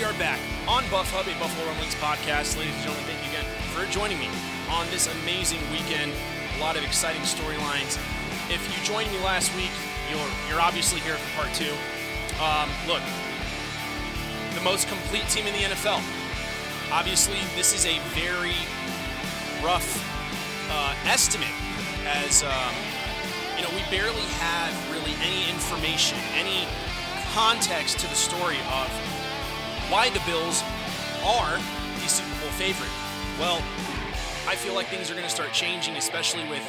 We 0.00 0.06
are 0.06 0.14
back 0.14 0.40
on 0.66 0.88
Buff 0.88 1.12
Hub, 1.12 1.28
a 1.28 1.36
Buffalo 1.36 1.68
Rumblings 1.68 1.92
podcast. 2.00 2.56
Ladies 2.56 2.72
and 2.72 2.88
gentlemen, 2.88 3.04
thank 3.04 3.20
you 3.20 3.36
again 3.36 3.44
for 3.76 3.84
joining 3.92 4.16
me 4.16 4.32
on 4.72 4.88
this 4.88 5.12
amazing 5.20 5.60
weekend. 5.68 6.16
A 6.56 6.58
lot 6.58 6.80
of 6.80 6.82
exciting 6.88 7.20
storylines. 7.20 8.00
If 8.48 8.64
you 8.64 8.80
joined 8.80 9.12
me 9.12 9.20
last 9.20 9.52
week, 9.52 9.68
you're 10.08 10.24
you're 10.48 10.64
obviously 10.64 11.04
here 11.04 11.20
for 11.20 11.44
part 11.44 11.52
two. 11.52 11.76
Um, 12.40 12.72
look, 12.88 13.04
the 14.56 14.64
most 14.64 14.88
complete 14.88 15.28
team 15.28 15.44
in 15.44 15.52
the 15.52 15.68
NFL. 15.76 16.00
Obviously, 16.88 17.36
this 17.52 17.76
is 17.76 17.84
a 17.84 18.00
very 18.16 18.56
rough 19.60 19.84
uh, 20.72 20.96
estimate, 21.04 21.52
as 22.08 22.40
um, 22.48 22.72
you 23.52 23.68
know, 23.68 23.72
we 23.76 23.84
barely 23.92 24.24
have 24.40 24.72
really 24.96 25.12
any 25.20 25.44
information, 25.52 26.16
any 26.32 26.64
context 27.36 28.00
to 28.00 28.08
the 28.08 28.16
story 28.16 28.64
of 28.72 28.88
why 29.90 30.08
the 30.10 30.22
Bills 30.24 30.62
are 31.26 31.58
the 31.98 32.08
Super 32.08 32.30
Bowl 32.40 32.50
favorite. 32.54 32.90
Well, 33.40 33.58
I 34.46 34.54
feel 34.54 34.72
like 34.72 34.86
things 34.86 35.10
are 35.10 35.14
going 35.14 35.26
to 35.26 35.34
start 35.34 35.52
changing, 35.52 35.96
especially 35.96 36.48
with 36.48 36.62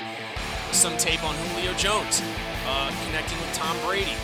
some 0.72 0.98
tape 0.98 1.24
on 1.24 1.36
Julio 1.36 1.74
Jones 1.74 2.24
uh, 2.66 2.92
connecting 3.06 3.38
with 3.38 3.54
Tom 3.54 3.78
Brady. 3.86 4.16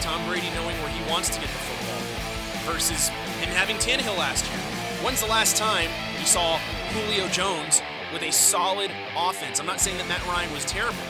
Tom 0.00 0.24
Brady 0.26 0.48
knowing 0.54 0.74
where 0.80 0.88
he 0.88 1.10
wants 1.10 1.28
to 1.28 1.40
get 1.40 1.50
the 1.50 1.58
football 1.58 2.72
versus 2.72 3.08
him 3.40 3.50
having 3.50 3.76
Tannehill 3.76 4.16
last 4.16 4.48
year. 4.48 4.58
When's 5.04 5.20
the 5.20 5.28
last 5.28 5.58
time 5.58 5.90
you 6.18 6.24
saw 6.24 6.56
Julio 6.96 7.28
Jones 7.28 7.82
with 8.14 8.22
a 8.22 8.32
solid 8.32 8.90
offense? 9.14 9.60
I'm 9.60 9.66
not 9.66 9.78
saying 9.78 9.98
that 9.98 10.08
Matt 10.08 10.26
Ryan 10.26 10.50
was 10.52 10.64
terrible, 10.64 11.04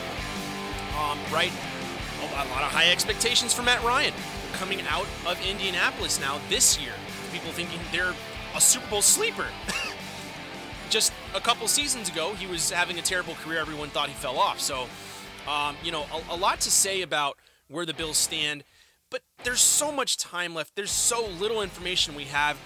um, 0.99 1.17
right? 1.31 1.53
A 2.19 2.49
lot 2.51 2.63
of 2.63 2.71
high 2.71 2.91
expectations 2.91 3.53
for 3.53 3.63
Matt 3.63 3.81
Ryan 3.81 4.13
coming 4.53 4.81
out 4.89 5.07
of 5.25 5.39
Indianapolis 5.47 6.19
now 6.19 6.39
this 6.49 6.77
year 6.77 6.93
people 7.29 7.51
thinking 7.51 7.79
they're 7.91 8.13
a 8.55 8.61
Super 8.61 8.87
Bowl 8.89 9.01
sleeper. 9.01 9.47
Just 10.89 11.13
a 11.35 11.39
couple 11.39 11.67
seasons 11.67 12.09
ago, 12.09 12.33
he 12.33 12.47
was 12.47 12.71
having 12.71 12.97
a 12.97 13.01
terrible 13.01 13.35
career. 13.35 13.59
Everyone 13.59 13.89
thought 13.89 14.09
he 14.09 14.15
fell 14.15 14.37
off. 14.37 14.59
So, 14.59 14.87
um, 15.47 15.75
you 15.83 15.91
know, 15.91 16.05
a, 16.29 16.33
a 16.33 16.37
lot 16.37 16.59
to 16.61 16.71
say 16.71 17.01
about 17.01 17.37
where 17.67 17.85
the 17.85 17.93
Bills 17.93 18.17
stand, 18.17 18.63
but 19.11 19.21
there's 19.43 19.61
so 19.61 19.91
much 19.91 20.17
time 20.17 20.55
left. 20.55 20.75
There's 20.75 20.91
so 20.91 21.27
little 21.39 21.61
information 21.61 22.15
we 22.15 22.25
have. 22.25 22.57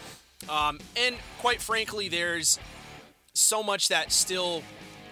Um, 0.50 0.80
and 0.96 1.16
quite 1.40 1.62
frankly, 1.62 2.08
there's 2.08 2.60
so 3.34 3.64
much 3.64 3.90
that 3.90 4.12
still 4.12 4.64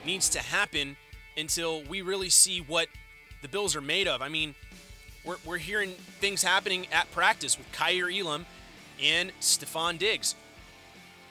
needs 0.05 0.29
to 0.29 0.39
happen 0.39 0.95
until 1.37 1.83
we 1.83 2.01
really 2.01 2.29
see 2.29 2.59
what 2.59 2.87
the 3.41 3.47
Bills 3.47 3.75
are 3.75 3.81
made 3.81 4.07
of. 4.07 4.21
I 4.21 4.29
mean, 4.29 4.55
we're, 5.25 5.37
we're 5.45 5.57
hearing 5.57 5.91
things 6.19 6.43
happening 6.43 6.87
at 6.91 7.11
practice 7.11 7.57
with 7.57 7.71
Kaiir 7.71 8.09
Elam 8.09 8.45
and 9.01 9.31
Stefon 9.39 9.97
Diggs. 9.97 10.35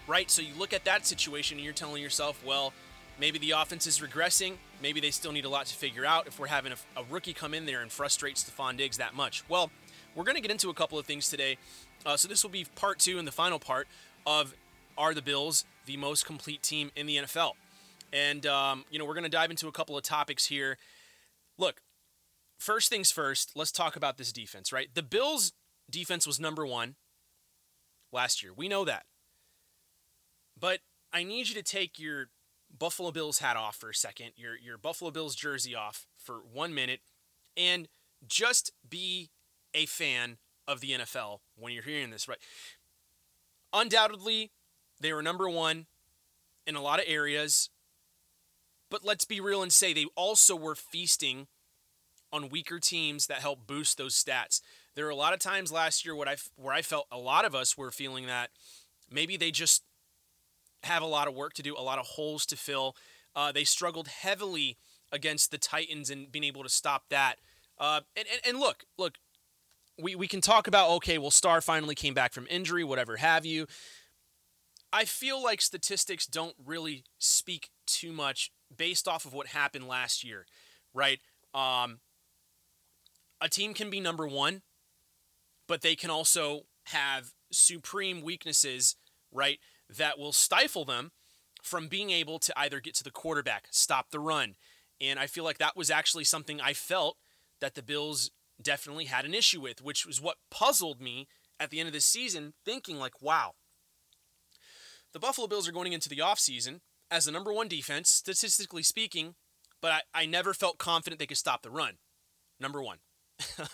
Right? 0.06 0.30
So 0.30 0.42
you 0.42 0.54
look 0.58 0.72
at 0.72 0.84
that 0.84 1.06
situation 1.06 1.58
and 1.58 1.64
you're 1.64 1.72
telling 1.72 2.02
yourself, 2.02 2.44
well, 2.44 2.72
maybe 3.18 3.38
the 3.38 3.52
offense 3.52 3.86
is 3.86 4.00
regressing. 4.00 4.54
Maybe 4.82 5.00
they 5.00 5.10
still 5.10 5.32
need 5.32 5.44
a 5.44 5.48
lot 5.48 5.66
to 5.66 5.74
figure 5.74 6.04
out 6.04 6.26
if 6.26 6.38
we're 6.38 6.48
having 6.48 6.72
a, 6.72 7.00
a 7.00 7.04
rookie 7.10 7.32
come 7.32 7.54
in 7.54 7.66
there 7.66 7.82
and 7.82 7.92
frustrate 7.92 8.36
Stefon 8.36 8.76
Diggs 8.76 8.96
that 8.96 9.14
much. 9.14 9.44
Well, 9.48 9.70
we're 10.14 10.24
going 10.24 10.36
to 10.36 10.42
get 10.42 10.50
into 10.50 10.70
a 10.70 10.74
couple 10.74 10.98
of 10.98 11.06
things 11.06 11.28
today. 11.28 11.58
Uh, 12.04 12.16
so 12.16 12.26
this 12.28 12.42
will 12.42 12.50
be 12.50 12.66
part 12.74 12.98
two 12.98 13.18
and 13.18 13.28
the 13.28 13.32
final 13.32 13.58
part 13.58 13.86
of 14.26 14.54
Are 14.98 15.14
the 15.14 15.22
Bills 15.22 15.64
the 15.86 15.96
most 15.96 16.26
complete 16.26 16.62
team 16.62 16.90
in 16.96 17.06
the 17.06 17.16
NFL? 17.16 17.52
And, 18.12 18.44
um, 18.46 18.84
you 18.90 18.98
know, 18.98 19.04
we're 19.04 19.14
going 19.14 19.24
to 19.24 19.30
dive 19.30 19.50
into 19.50 19.68
a 19.68 19.72
couple 19.72 19.96
of 19.96 20.02
topics 20.02 20.46
here. 20.46 20.78
Look, 21.58 21.82
first 22.58 22.88
things 22.88 23.12
first, 23.12 23.52
let's 23.54 23.70
talk 23.70 23.94
about 23.94 24.18
this 24.18 24.32
defense, 24.32 24.72
right? 24.72 24.88
The 24.92 25.02
Bills' 25.02 25.52
defense 25.88 26.26
was 26.26 26.40
number 26.40 26.66
one 26.66 26.96
last 28.12 28.42
year. 28.42 28.52
We 28.54 28.68
know 28.68 28.84
that. 28.84 29.04
But 30.58 30.80
I 31.12 31.24
need 31.24 31.48
you 31.48 31.54
to 31.54 31.62
take 31.62 31.98
your 31.98 32.28
Buffalo 32.76 33.10
Bills 33.10 33.38
hat 33.40 33.56
off 33.56 33.76
for 33.76 33.90
a 33.90 33.94
second, 33.94 34.32
your 34.36 34.56
your 34.56 34.78
Buffalo 34.78 35.10
Bills 35.10 35.34
jersey 35.34 35.74
off 35.74 36.06
for 36.16 36.40
1 36.52 36.74
minute 36.74 37.00
and 37.56 37.88
just 38.26 38.72
be 38.88 39.30
a 39.74 39.86
fan 39.86 40.38
of 40.68 40.80
the 40.80 40.92
NFL 40.92 41.40
when 41.56 41.72
you're 41.72 41.82
hearing 41.82 42.10
this, 42.10 42.28
right? 42.28 42.38
Undoubtedly, 43.72 44.52
they 45.00 45.12
were 45.12 45.22
number 45.22 45.48
1 45.48 45.86
in 46.66 46.76
a 46.76 46.82
lot 46.82 47.00
of 47.00 47.06
areas. 47.08 47.70
But 48.90 49.04
let's 49.04 49.24
be 49.24 49.40
real 49.40 49.62
and 49.62 49.72
say 49.72 49.92
they 49.92 50.06
also 50.16 50.54
were 50.56 50.74
feasting 50.74 51.46
on 52.32 52.48
weaker 52.48 52.78
teams 52.78 53.26
that 53.26 53.38
help 53.38 53.66
boost 53.66 53.98
those 53.98 54.14
stats. 54.14 54.60
There 55.00 55.06
were 55.06 55.12
a 55.12 55.16
lot 55.16 55.32
of 55.32 55.38
times 55.38 55.72
last 55.72 56.04
year 56.04 56.14
what 56.14 56.28
I 56.28 56.36
where 56.56 56.74
I 56.74 56.82
felt 56.82 57.06
a 57.10 57.16
lot 57.16 57.46
of 57.46 57.54
us 57.54 57.74
were 57.74 57.90
feeling 57.90 58.26
that 58.26 58.50
maybe 59.10 59.38
they 59.38 59.50
just 59.50 59.82
have 60.82 61.02
a 61.02 61.06
lot 61.06 61.26
of 61.26 61.32
work 61.32 61.54
to 61.54 61.62
do, 61.62 61.74
a 61.74 61.80
lot 61.80 61.98
of 61.98 62.04
holes 62.04 62.44
to 62.44 62.54
fill. 62.54 62.94
Uh, 63.34 63.50
they 63.50 63.64
struggled 63.64 64.08
heavily 64.08 64.76
against 65.10 65.52
the 65.52 65.56
Titans 65.56 66.10
and 66.10 66.30
being 66.30 66.44
able 66.44 66.62
to 66.64 66.68
stop 66.68 67.04
that. 67.08 67.36
Uh, 67.78 68.02
and, 68.14 68.26
and, 68.30 68.40
and 68.46 68.60
look, 68.60 68.84
look, 68.98 69.14
we, 69.98 70.14
we 70.14 70.28
can 70.28 70.42
talk 70.42 70.66
about 70.66 70.90
okay, 70.90 71.16
well, 71.16 71.30
Star 71.30 71.62
finally 71.62 71.94
came 71.94 72.12
back 72.12 72.34
from 72.34 72.46
injury, 72.50 72.84
whatever 72.84 73.16
have 73.16 73.46
you. 73.46 73.66
I 74.92 75.06
feel 75.06 75.42
like 75.42 75.62
statistics 75.62 76.26
don't 76.26 76.56
really 76.62 77.04
speak 77.18 77.70
too 77.86 78.12
much 78.12 78.52
based 78.76 79.08
off 79.08 79.24
of 79.24 79.32
what 79.32 79.46
happened 79.46 79.88
last 79.88 80.22
year, 80.22 80.44
right? 80.92 81.20
Um, 81.54 82.00
a 83.40 83.48
team 83.48 83.72
can 83.72 83.88
be 83.88 83.98
number 83.98 84.28
one, 84.28 84.60
but 85.70 85.82
they 85.82 85.94
can 85.94 86.10
also 86.10 86.62
have 86.86 87.30
supreme 87.52 88.22
weaknesses, 88.22 88.96
right, 89.30 89.60
that 89.88 90.18
will 90.18 90.32
stifle 90.32 90.84
them 90.84 91.12
from 91.62 91.86
being 91.86 92.10
able 92.10 92.40
to 92.40 92.52
either 92.58 92.80
get 92.80 92.92
to 92.96 93.04
the 93.04 93.10
quarterback, 93.12 93.68
stop 93.70 94.10
the 94.10 94.18
run. 94.18 94.56
And 95.00 95.16
I 95.16 95.28
feel 95.28 95.44
like 95.44 95.58
that 95.58 95.76
was 95.76 95.88
actually 95.88 96.24
something 96.24 96.60
I 96.60 96.72
felt 96.72 97.18
that 97.60 97.76
the 97.76 97.84
Bills 97.84 98.32
definitely 98.60 99.04
had 99.04 99.24
an 99.24 99.32
issue 99.32 99.60
with, 99.60 99.80
which 99.80 100.04
was 100.04 100.20
what 100.20 100.38
puzzled 100.50 101.00
me 101.00 101.28
at 101.60 101.70
the 101.70 101.78
end 101.78 101.86
of 101.86 101.92
the 101.92 102.00
season, 102.00 102.54
thinking 102.64 102.96
like, 102.98 103.22
wow, 103.22 103.52
the 105.12 105.20
Buffalo 105.20 105.46
Bills 105.46 105.68
are 105.68 105.72
going 105.72 105.92
into 105.92 106.08
the 106.08 106.18
offseason 106.18 106.80
as 107.12 107.26
the 107.26 107.32
number 107.32 107.52
one 107.52 107.68
defense, 107.68 108.10
statistically 108.10 108.82
speaking, 108.82 109.36
but 109.80 109.92
I, 109.92 110.22
I 110.22 110.26
never 110.26 110.52
felt 110.52 110.78
confident 110.78 111.20
they 111.20 111.26
could 111.26 111.36
stop 111.36 111.62
the 111.62 111.70
run. 111.70 111.98
Number 112.58 112.82
one. 112.82 112.98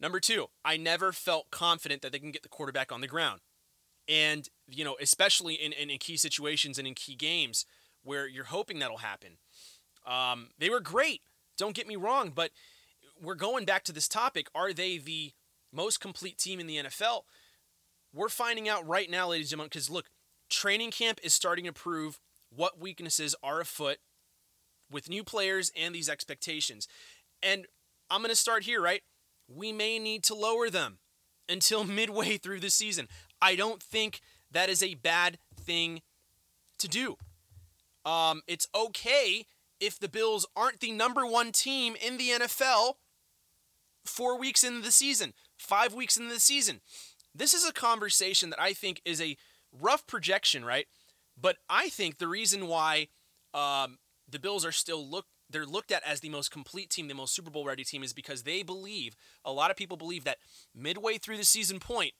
Number 0.00 0.20
two, 0.20 0.46
I 0.64 0.76
never 0.76 1.12
felt 1.12 1.50
confident 1.50 2.02
that 2.02 2.12
they 2.12 2.18
can 2.18 2.32
get 2.32 2.42
the 2.42 2.48
quarterback 2.48 2.92
on 2.92 3.00
the 3.00 3.08
ground. 3.08 3.40
And, 4.08 4.48
you 4.68 4.84
know, 4.84 4.96
especially 5.00 5.54
in, 5.54 5.72
in, 5.72 5.88
in 5.88 5.98
key 5.98 6.16
situations 6.16 6.78
and 6.78 6.86
in 6.86 6.94
key 6.94 7.14
games 7.14 7.64
where 8.02 8.28
you're 8.28 8.44
hoping 8.44 8.78
that'll 8.78 8.98
happen. 8.98 9.38
Um, 10.06 10.50
they 10.58 10.68
were 10.68 10.80
great. 10.80 11.22
Don't 11.56 11.74
get 11.74 11.88
me 11.88 11.96
wrong, 11.96 12.32
but 12.34 12.50
we're 13.20 13.34
going 13.34 13.64
back 13.64 13.84
to 13.84 13.92
this 13.92 14.08
topic. 14.08 14.48
Are 14.54 14.72
they 14.72 14.98
the 14.98 15.32
most 15.72 16.00
complete 16.00 16.36
team 16.36 16.60
in 16.60 16.66
the 16.66 16.76
NFL? 16.76 17.22
We're 18.12 18.28
finding 18.28 18.68
out 18.68 18.86
right 18.86 19.10
now, 19.10 19.28
ladies 19.28 19.46
and 19.46 19.50
gentlemen, 19.50 19.68
because 19.70 19.90
look, 19.90 20.06
training 20.50 20.90
camp 20.90 21.18
is 21.22 21.32
starting 21.32 21.64
to 21.64 21.72
prove 21.72 22.20
what 22.54 22.78
weaknesses 22.78 23.34
are 23.42 23.60
afoot 23.60 23.98
with 24.90 25.08
new 25.08 25.24
players 25.24 25.72
and 25.76 25.94
these 25.94 26.08
expectations. 26.08 26.86
And 27.42 27.66
I'm 28.10 28.20
going 28.20 28.30
to 28.30 28.36
start 28.36 28.64
here, 28.64 28.80
right? 28.80 29.02
We 29.48 29.72
may 29.72 29.98
need 29.98 30.22
to 30.24 30.34
lower 30.34 30.70
them 30.70 30.98
until 31.48 31.84
midway 31.84 32.36
through 32.36 32.60
the 32.60 32.70
season. 32.70 33.08
I 33.40 33.56
don't 33.56 33.82
think 33.82 34.20
that 34.50 34.68
is 34.68 34.82
a 34.82 34.94
bad 34.94 35.38
thing 35.58 36.02
to 36.78 36.88
do. 36.88 37.16
Um, 38.04 38.42
it's 38.46 38.68
okay 38.74 39.46
if 39.80 39.98
the 39.98 40.08
Bills 40.08 40.46
aren't 40.56 40.80
the 40.80 40.92
number 40.92 41.26
one 41.26 41.52
team 41.52 41.96
in 41.96 42.16
the 42.16 42.30
NFL 42.30 42.94
four 44.04 44.38
weeks 44.38 44.62
into 44.62 44.80
the 44.80 44.92
season, 44.92 45.32
five 45.56 45.94
weeks 45.94 46.16
into 46.16 46.32
the 46.32 46.40
season. 46.40 46.80
This 47.34 47.54
is 47.54 47.66
a 47.66 47.72
conversation 47.72 48.50
that 48.50 48.60
I 48.60 48.72
think 48.72 49.00
is 49.04 49.20
a 49.20 49.36
rough 49.72 50.06
projection, 50.06 50.64
right? 50.64 50.86
But 51.40 51.56
I 51.68 51.88
think 51.88 52.18
the 52.18 52.28
reason 52.28 52.68
why 52.68 53.08
um, 53.52 53.98
the 54.28 54.38
Bills 54.38 54.64
are 54.64 54.72
still 54.72 55.04
look 55.04 55.26
they're 55.54 55.64
looked 55.64 55.92
at 55.92 56.02
as 56.04 56.20
the 56.20 56.28
most 56.28 56.50
complete 56.50 56.90
team, 56.90 57.06
the 57.06 57.14
most 57.14 57.34
Super 57.34 57.48
Bowl 57.48 57.64
ready 57.64 57.84
team, 57.84 58.02
is 58.02 58.12
because 58.12 58.42
they 58.42 58.64
believe, 58.64 59.16
a 59.44 59.52
lot 59.52 59.70
of 59.70 59.76
people 59.76 59.96
believe 59.96 60.24
that 60.24 60.38
midway 60.74 61.16
through 61.16 61.36
the 61.36 61.44
season 61.44 61.78
point, 61.78 62.12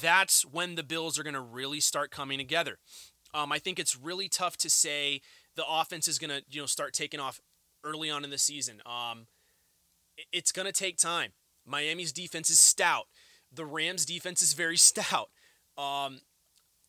that's 0.00 0.46
when 0.46 0.74
the 0.74 0.82
Bills 0.82 1.18
are 1.18 1.22
going 1.22 1.34
to 1.34 1.40
really 1.40 1.80
start 1.80 2.10
coming 2.10 2.38
together. 2.38 2.78
Um, 3.34 3.52
I 3.52 3.58
think 3.58 3.78
it's 3.78 3.96
really 3.96 4.28
tough 4.28 4.56
to 4.58 4.70
say 4.70 5.20
the 5.56 5.64
offense 5.68 6.08
is 6.08 6.18
going 6.18 6.30
to 6.30 6.42
you 6.50 6.62
know 6.62 6.66
start 6.66 6.94
taking 6.94 7.20
off 7.20 7.38
early 7.84 8.10
on 8.10 8.24
in 8.24 8.30
the 8.30 8.38
season. 8.38 8.80
Um, 8.86 9.26
it's 10.32 10.50
going 10.50 10.66
to 10.66 10.72
take 10.72 10.96
time. 10.96 11.32
Miami's 11.66 12.12
defense 12.12 12.48
is 12.48 12.58
stout. 12.58 13.06
The 13.52 13.66
Rams' 13.66 14.06
defense 14.06 14.42
is 14.42 14.54
very 14.54 14.76
stout. 14.78 15.28
Um, 15.76 16.20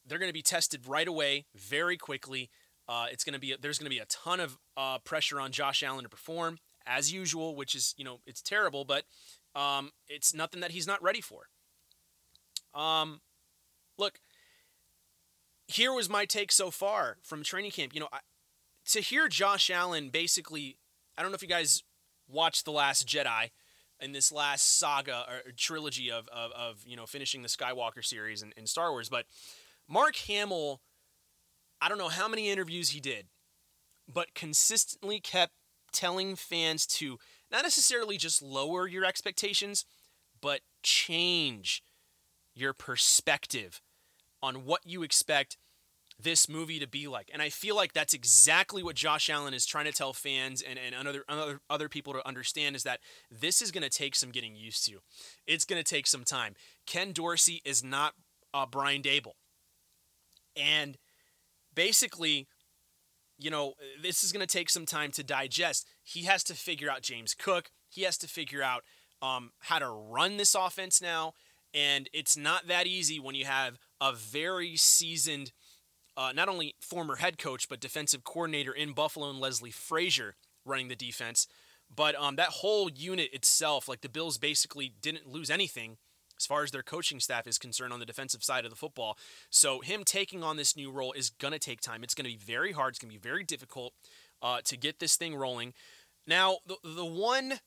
they're 0.05 0.19
going 0.19 0.29
to 0.29 0.33
be 0.33 0.41
tested 0.41 0.88
right 0.88 1.07
away, 1.07 1.45
very 1.53 1.97
quickly. 1.97 2.49
Uh, 2.88 3.06
it's 3.12 3.24
going 3.24 3.33
to 3.33 3.39
be 3.39 3.56
there's 3.60 3.78
going 3.78 3.89
to 3.89 3.95
be 3.95 4.00
a 4.00 4.06
ton 4.06 4.39
of 4.39 4.57
uh, 4.75 4.98
pressure 5.00 5.39
on 5.39 5.51
Josh 5.51 5.83
Allen 5.83 6.04
to 6.04 6.10
perform 6.10 6.57
as 6.86 7.13
usual, 7.13 7.56
which 7.56 7.75
is 7.75 7.94
you 7.98 8.04
know 8.04 8.19
it's 8.25 8.42
terrible, 8.42 8.86
but 8.86 9.04
um, 9.56 9.92
it's 10.07 10.33
nothing 10.33 10.62
that 10.62 10.72
he's 10.72 10.88
not 10.88 11.01
ready 11.01 11.22
for. 11.22 11.44
Um, 12.74 13.22
look, 13.98 14.19
here 15.68 15.94
was 15.94 16.10
my 16.10 16.25
take 16.25 16.51
so 16.51 16.72
far 16.72 17.18
from 17.24 17.44
training 17.44 17.72
camp. 17.72 17.94
You 17.94 18.01
know, 18.01 18.10
I, 18.12 18.19
to 18.88 19.01
hear 19.01 19.27
Josh 19.27 19.69
Allen 19.69 20.10
basically, 20.10 20.77
I 21.18 21.22
don't 21.22 21.31
know 21.31 21.36
if 21.36 21.42
you 21.42 21.48
guys 21.48 21.84
watched 22.27 22.66
The 22.66 22.72
Last 22.72 23.07
Jedi 23.07 23.51
in 24.00 24.13
this 24.13 24.31
last 24.31 24.80
saga 24.80 25.25
or 25.30 25.51
trilogy 25.56 26.12
of, 26.12 26.27
of, 26.30 26.51
of 26.54 26.84
you 26.86 26.95
know, 26.95 27.06
finishing 27.06 27.44
the 27.44 27.48
Skywalker 27.48 28.04
series 28.04 28.42
in 28.42 28.66
Star 28.66 28.92
Wars, 28.92 29.10
but 29.10 29.25
Mark 29.88 30.16
Hamill, 30.16 30.81
I 31.81 31.89
don't 31.89 31.98
know 31.98 32.10
how 32.10 32.28
many 32.28 32.50
interviews 32.50 32.92
he 32.92 33.00
did, 33.00 33.28
but 34.12 34.36
consistently 34.36 35.19
kept 35.19 35.54
telling 35.92 36.36
fans 36.36 36.86
to 36.86 37.18
not 37.51 37.63
necessarily 37.63 38.18
just 38.18 38.42
lower 38.42 38.88
your 38.88 39.04
expectations, 39.04 39.86
but 40.42 40.62
change 40.83 41.83
your 42.56 42.74
perspective 42.74 43.81
on 44.42 44.66
what 44.66 44.81
you 44.86 45.04
expect 45.04 45.57
this 46.19 46.48
movie 46.48 46.80
to 46.80 46.88
be 46.88 47.07
like. 47.07 47.30
And 47.33 47.42
I 47.42 47.50
feel 47.50 47.75
like 47.75 47.94
that's 47.94 48.13
exactly 48.13 48.84
what 48.84 48.95
Josh 48.95 49.30
Allen 49.30 49.54
is 49.54 49.66
trying 49.66 49.86
to 49.86 49.92
tell 49.92 50.13
fans 50.13 50.62
and, 50.62 50.77
and 50.77 51.07
other, 51.07 51.24
other, 51.27 51.60
other 51.69 51.89
people 51.89 52.13
to 52.13 52.27
understand 52.27 52.75
is 52.75 52.84
that 52.84 53.00
this 53.31 53.62
is 53.62 53.72
going 53.72 53.84
to 53.84 53.89
take 53.89 54.16
some 54.16 54.30
getting 54.30 54.56
used 54.56 54.86
to. 54.86 55.00
It's 55.48 55.66
going 55.66 55.81
to 55.81 55.89
take 55.89 56.07
some 56.07 56.24
time. 56.24 56.54
Ken 56.86 57.12
Dorsey 57.12 57.62
is 57.66 57.84
not 57.84 58.13
uh, 58.54 58.66
Brian 58.66 59.01
Daboll. 59.01 59.34
And 60.56 60.98
basically, 61.73 62.47
you 63.38 63.50
know, 63.50 63.73
this 64.01 64.23
is 64.23 64.31
going 64.31 64.45
to 64.45 64.57
take 64.57 64.69
some 64.69 64.85
time 64.85 65.12
to 65.12 65.23
digest. 65.23 65.88
He 66.03 66.23
has 66.23 66.44
to 66.45 66.53
figure 66.53 66.89
out 66.89 67.01
James 67.01 67.33
Cook. 67.33 67.71
He 67.89 68.03
has 68.03 68.18
to 68.19 68.27
figure 68.27 68.62
out 68.62 68.83
um, 69.21 69.51
how 69.59 69.79
to 69.79 69.89
run 69.89 70.38
this 70.38 70.56
offense 70.56 71.01
now. 71.01 71.33
And 71.73 72.09
it's 72.13 72.35
not 72.35 72.68
that 72.68 72.88
easy 72.88 73.19
when 73.19 73.35
you 73.35 73.45
have 73.45 73.79
a 74.01 74.13
very 74.13 74.75
seasoned, 74.75 75.51
uh, 76.18 76.33
not 76.35 76.50
only 76.50 76.75
former 76.81 77.18
head 77.18 77.38
coach, 77.38 77.69
but 77.69 77.79
defensive 77.79 78.24
coordinator 78.24 78.74
in 78.74 78.94
Buffalo 78.94 79.29
and 79.29 79.39
Leslie 79.39 79.71
Frazier 79.71 80.35
running 80.65 80.89
the 80.89 80.95
defense. 80.95 81.47
But 81.94 82.15
um, 82.15 82.35
that 82.35 82.50
whole 82.50 82.89
unit 82.89 83.33
itself, 83.33 83.88
like 83.88 84.01
the 84.01 84.09
Bills 84.09 84.38
basically 84.38 84.94
didn't 85.01 85.27
lose 85.27 85.50
anything 85.50 85.97
as 86.41 86.45
far 86.47 86.63
as 86.63 86.71
their 86.71 86.81
coaching 86.81 87.19
staff 87.19 87.45
is 87.45 87.59
concerned 87.59 87.93
on 87.93 87.99
the 87.99 88.05
defensive 88.05 88.43
side 88.43 88.65
of 88.65 88.71
the 88.71 88.77
football. 88.77 89.15
So 89.51 89.81
him 89.81 90.03
taking 90.03 90.43
on 90.43 90.57
this 90.57 90.75
new 90.75 90.89
role 90.89 91.11
is 91.11 91.29
going 91.29 91.53
to 91.53 91.59
take 91.59 91.81
time. 91.81 92.03
It's 92.03 92.15
going 92.15 92.25
to 92.25 92.31
be 92.31 92.43
very 92.43 92.71
hard. 92.71 92.91
It's 92.91 92.99
going 92.99 93.11
to 93.11 93.19
be 93.19 93.29
very 93.29 93.43
difficult 93.43 93.93
uh, 94.41 94.61
to 94.65 94.75
get 94.75 94.99
this 94.99 95.15
thing 95.15 95.35
rolling. 95.35 95.73
Now, 96.25 96.57
the, 96.65 96.77
the 96.83 97.05
one, 97.05 97.59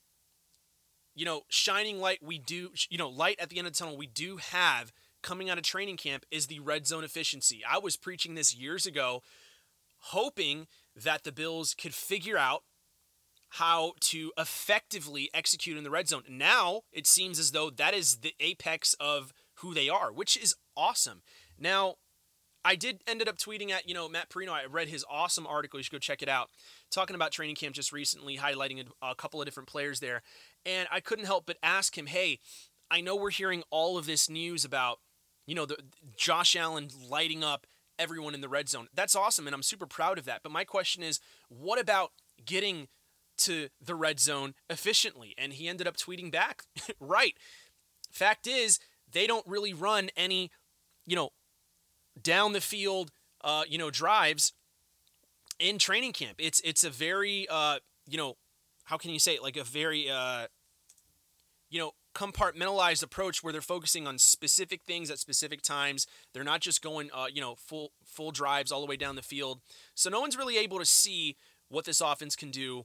you 1.15 1.25
know, 1.25 1.43
shining 1.49 2.01
light 2.01 2.19
we 2.21 2.39
do, 2.39 2.71
you 2.91 2.99
know, 2.99 3.09
light 3.09 3.39
at 3.39 3.49
the 3.49 3.59
end 3.59 3.69
of 3.69 3.75
the 3.75 3.79
tunnel 3.79 3.97
we 3.97 4.09
do 4.09 4.39
have 4.39 4.93
coming 5.23 5.49
out 5.49 5.57
of 5.57 5.65
training 5.65 5.97
camp 5.97 6.27
is 6.31 6.49
the 6.49 6.59
red 6.59 6.87
zone 6.87 7.05
efficiency. 7.05 7.63
I 7.69 7.79
was 7.79 7.97
preaching 7.97 8.35
this 8.35 8.55
years 8.55 8.87
ago, 8.87 9.23
hoping 9.99 10.67
that 10.97 11.23
the 11.23 11.33
Bills 11.33 11.75
could 11.75 11.95
figure 11.95 12.37
out 12.37 12.65
how 13.59 13.93
to 14.01 14.33
effectively 14.37 15.31
execute 15.33 15.79
in 15.79 15.85
the 15.85 15.91
red 15.91 16.09
zone. 16.09 16.25
Now 16.29 16.83
it 16.93 17.07
seems 17.07 17.39
as 17.39 17.53
though 17.53 17.71
that 17.71 17.95
is 17.95 18.17
the 18.17 18.35
apex 18.41 18.95
of 18.99 19.33
who 19.59 19.75
they 19.75 19.89
are, 19.89 20.13
which 20.13 20.37
is 20.37 20.57
awesome. 20.77 21.23
Now, 21.59 21.95
I 22.65 22.75
did 22.75 23.03
ended 23.07 23.29
up 23.29 23.39
tweeting 23.39 23.71
at, 23.71 23.87
you 23.87 23.95
know, 23.95 24.09
Matt 24.09 24.29
Parrino. 24.31 24.53
I 24.53 24.65
read 24.65 24.89
his 24.89 25.05
awesome 25.09 25.47
article. 25.47 25.79
You 25.79 25.85
should 25.85 25.93
go 25.93 25.99
check 25.99 26.23
it 26.23 26.29
out. 26.29 26.49
Talking 26.91 27.15
about 27.15 27.31
training 27.31 27.55
camp 27.55 27.75
just 27.75 27.93
recently, 27.93 28.39
highlighting 28.39 28.85
a, 29.03 29.11
a 29.11 29.15
couple 29.15 29.41
of 29.41 29.47
different 29.47 29.69
players 29.69 30.01
there. 30.01 30.23
And 30.67 30.89
I 30.91 31.01
couldn't 31.01 31.27
help 31.27 31.47
but 31.47 31.59
ask 31.63 31.97
him, 31.97 32.07
hey, 32.07 32.41
I 32.91 33.03
know 33.03 33.15
we're 33.15 33.31
hearing 33.31 33.63
all 33.71 33.99
of 33.99 34.07
this 34.07 34.29
news 34.29 34.65
about, 34.65 34.99
you 35.47 35.55
know, 35.55 35.67
the 35.67 35.77
Josh 36.17 36.57
Allen 36.57 36.89
lighting 37.09 37.45
up 37.45 37.67
everyone 37.99 38.35
in 38.35 38.41
the 38.41 38.49
red 38.49 38.69
zone. 38.69 38.89
That's 38.93 39.15
awesome, 39.15 39.47
and 39.47 39.55
I'm 39.55 39.63
super 39.63 39.87
proud 39.87 40.19
of 40.19 40.25
that. 40.25 40.41
But 40.43 40.51
my 40.51 40.65
question 40.65 41.05
is, 41.05 41.21
what 41.49 41.81
about 41.81 42.11
getting 42.45 42.89
to 43.39 43.69
the 43.85 43.95
red 43.95 44.21
zone 44.21 44.55
efficiently. 44.69 45.35
And 45.37 45.53
he 45.53 45.69
ended 45.69 45.87
up 45.87 45.97
tweeting 45.97 46.31
back, 46.31 46.65
right. 47.01 47.35
Fact 48.11 48.47
is, 48.47 48.79
they 49.11 49.27
don't 49.27 49.47
really 49.47 49.75
run 49.75 50.11
any, 50.17 50.51
you 51.07 51.17
know, 51.17 51.31
down 52.21 52.53
the 52.53 52.61
field, 52.61 53.11
uh, 53.43 53.65
you 53.69 53.79
know, 53.79 53.91
drives 53.91 54.53
in 55.59 55.79
training 55.79 56.13
camp. 56.13 56.37
It's 56.39 56.61
it's 56.61 56.85
a 56.85 56.91
very, 56.91 57.47
uh, 57.49 57.79
you 58.09 58.17
know, 58.17 58.37
how 58.85 58.97
can 58.97 59.11
you 59.11 59.19
say 59.19 59.35
it? 59.35 59.43
Like 59.43 59.57
a 59.57 59.65
very, 59.65 60.11
uh, 60.11 60.47
you 61.71 61.79
know, 61.79 61.93
compartmentalized 62.15 63.03
approach 63.03 63.43
where 63.43 63.53
they're 63.53 63.61
focusing 63.61 64.07
on 64.07 64.19
specific 64.19 64.83
things 64.83 65.11
at 65.11 65.19
specific 65.19 65.63
times. 65.63 66.07
They're 66.33 66.45
not 66.45 66.61
just 66.61 66.83
going, 66.83 67.11
uh, 67.13 67.27
you 67.33 67.41
know, 67.41 67.55
full 67.57 67.93
full 68.05 68.31
drives 68.31 68.71
all 68.71 68.81
the 68.81 68.87
way 68.87 68.97
down 68.97 69.17
the 69.17 69.23
field. 69.23 69.61
So 69.95 70.11
no 70.11 70.21
one's 70.21 70.37
really 70.37 70.57
able 70.59 70.79
to 70.79 70.87
see 70.87 71.37
what 71.69 71.85
this 71.85 72.01
offense 72.01 72.37
can 72.37 72.51
do 72.51 72.85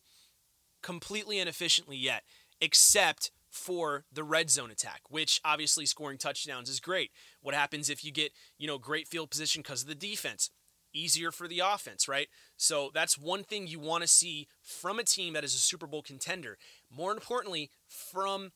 completely 0.82 1.40
inefficiently 1.40 1.98
yet, 1.98 2.24
except 2.62 3.32
for 3.50 4.06
the 4.12 4.24
red 4.24 4.50
zone 4.50 4.72
attack, 4.72 5.02
which 5.10 5.42
obviously 5.44 5.86
scoring 5.86 6.18
touchdowns 6.18 6.70
is 6.70 6.80
great. 6.80 7.12
What 7.42 7.56
happens 7.56 7.90
if 7.90 8.04
you 8.06 8.12
get, 8.12 8.32
you 8.58 8.68
know, 8.68 8.78
great 8.78 9.08
field 9.08 9.32
position 9.32 9.62
because 9.62 9.82
of 9.82 9.88
the 9.88 9.96
defense? 9.96 10.52
Easier 10.94 11.32
for 11.32 11.48
the 11.48 11.60
offense, 11.60 12.08
right? 12.08 12.28
So 12.58 12.90
that's 12.94 13.18
one 13.18 13.44
thing 13.44 13.68
you 13.68 13.80
want 13.80 14.04
to 14.04 14.08
see 14.08 14.48
from 14.62 15.00
a 15.00 15.04
team 15.04 15.34
that 15.34 15.44
is 15.44 15.54
a 15.54 15.60
Super 15.60 15.88
Bowl 15.88 16.02
contender. 16.02 16.58
More 16.96 17.12
importantly, 17.12 17.70
from 17.88 18.52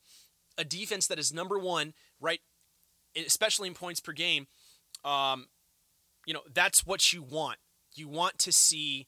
a 0.58 0.64
defense 0.64 1.06
that 1.08 1.18
is 1.18 1.32
number 1.32 1.58
one, 1.58 1.94
right? 2.20 2.40
Especially 3.16 3.68
in 3.68 3.74
points 3.74 4.00
per 4.00 4.12
game. 4.12 4.46
Um, 5.04 5.46
you 6.26 6.34
know, 6.34 6.42
that's 6.52 6.86
what 6.86 7.12
you 7.12 7.22
want. 7.22 7.58
You 7.94 8.08
want 8.08 8.38
to 8.38 8.52
see 8.52 9.06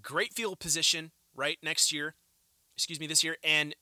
great 0.00 0.32
field 0.32 0.60
position, 0.60 1.12
right, 1.34 1.58
next 1.62 1.92
year, 1.92 2.14
excuse 2.76 3.00
me, 3.00 3.06
this 3.06 3.24
year, 3.24 3.36
and 3.42 3.74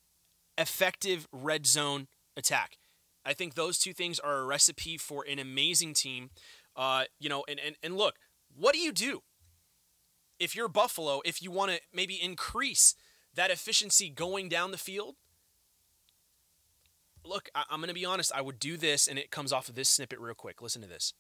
effective 0.59 1.29
red 1.33 1.67
zone 1.67 2.09
attack. 2.37 2.79
I 3.25 3.35
think 3.35 3.55
those 3.55 3.79
two 3.79 3.93
things 3.93 4.19
are 4.19 4.39
a 4.39 4.45
recipe 4.45 4.97
for 4.99 5.25
an 5.29 5.39
amazing 5.39 5.95
team. 5.95 6.31
Uh, 6.75 7.05
you 7.21 7.29
know, 7.29 7.45
and, 7.49 7.61
and, 7.65 7.77
and 7.83 7.97
look, 7.97 8.15
what 8.55 8.75
do 8.75 8.81
you 8.81 8.93
do 8.93 9.23
if 10.39 10.57
you're 10.57 10.69
Buffalo, 10.69 11.21
if 11.25 11.43
you 11.43 11.51
want 11.51 11.71
to 11.71 11.81
maybe 11.93 12.15
increase 12.15 12.95
that 13.35 13.51
efficiency 13.51 14.09
going 14.09 14.49
down 14.49 14.71
the 14.71 14.79
field? 14.79 15.17
Look, 17.25 17.49
I, 17.55 17.65
I'm 17.71 17.79
going 17.79 17.89
to 17.89 17.95
be 17.95 18.05
honest, 18.05 18.33
I 18.35 18.41
would 18.41 18.59
do 18.59 18.77
this, 18.77 19.07
and 19.07 19.19
it 19.19 19.31
comes 19.31 19.53
off 19.53 19.69
of 19.69 19.75
this 19.75 19.89
snippet 19.89 20.19
real 20.19 20.35
quick. 20.35 20.61
Listen 20.61 20.83
to 20.83 20.89
this 20.89 21.15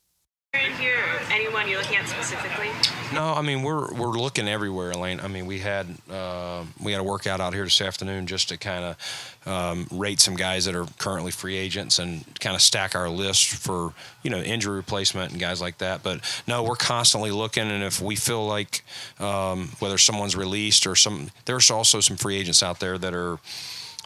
here 0.78 0.98
anyone 1.30 1.68
you're 1.68 1.78
looking 1.78 1.96
at 1.96 2.08
specifically? 2.08 2.68
No, 3.12 3.34
I 3.34 3.42
mean 3.42 3.62
we're 3.62 3.92
we're 3.92 4.18
looking 4.18 4.48
everywhere, 4.48 4.92
Elaine. 4.92 5.20
I 5.20 5.28
mean 5.28 5.44
we 5.46 5.58
had 5.58 5.86
uh, 6.10 6.64
we 6.82 6.92
had 6.92 7.00
a 7.00 7.04
workout 7.04 7.40
out 7.40 7.52
here 7.52 7.64
this 7.64 7.80
afternoon 7.80 8.26
just 8.26 8.48
to 8.48 8.56
kind 8.56 8.84
of 8.84 9.46
um, 9.46 9.86
rate 9.90 10.18
some 10.18 10.34
guys 10.34 10.64
that 10.64 10.74
are 10.74 10.86
currently 10.98 11.30
free 11.30 11.56
agents 11.56 11.98
and 11.98 12.24
kind 12.40 12.56
of 12.56 12.62
stack 12.62 12.94
our 12.94 13.10
list 13.10 13.50
for 13.50 13.92
you 14.22 14.30
know 14.30 14.38
injury 14.38 14.76
replacement 14.76 15.32
and 15.32 15.40
guys 15.40 15.60
like 15.60 15.78
that. 15.78 16.02
But 16.02 16.20
no, 16.46 16.62
we're 16.62 16.76
constantly 16.76 17.30
looking, 17.30 17.70
and 17.70 17.84
if 17.84 18.00
we 18.00 18.16
feel 18.16 18.46
like 18.46 18.82
um, 19.20 19.68
whether 19.78 19.98
someone's 19.98 20.34
released 20.34 20.86
or 20.86 20.96
some, 20.96 21.30
there's 21.44 21.70
also 21.70 22.00
some 22.00 22.16
free 22.16 22.36
agents 22.36 22.62
out 22.62 22.80
there 22.80 22.96
that 22.96 23.12
are 23.14 23.38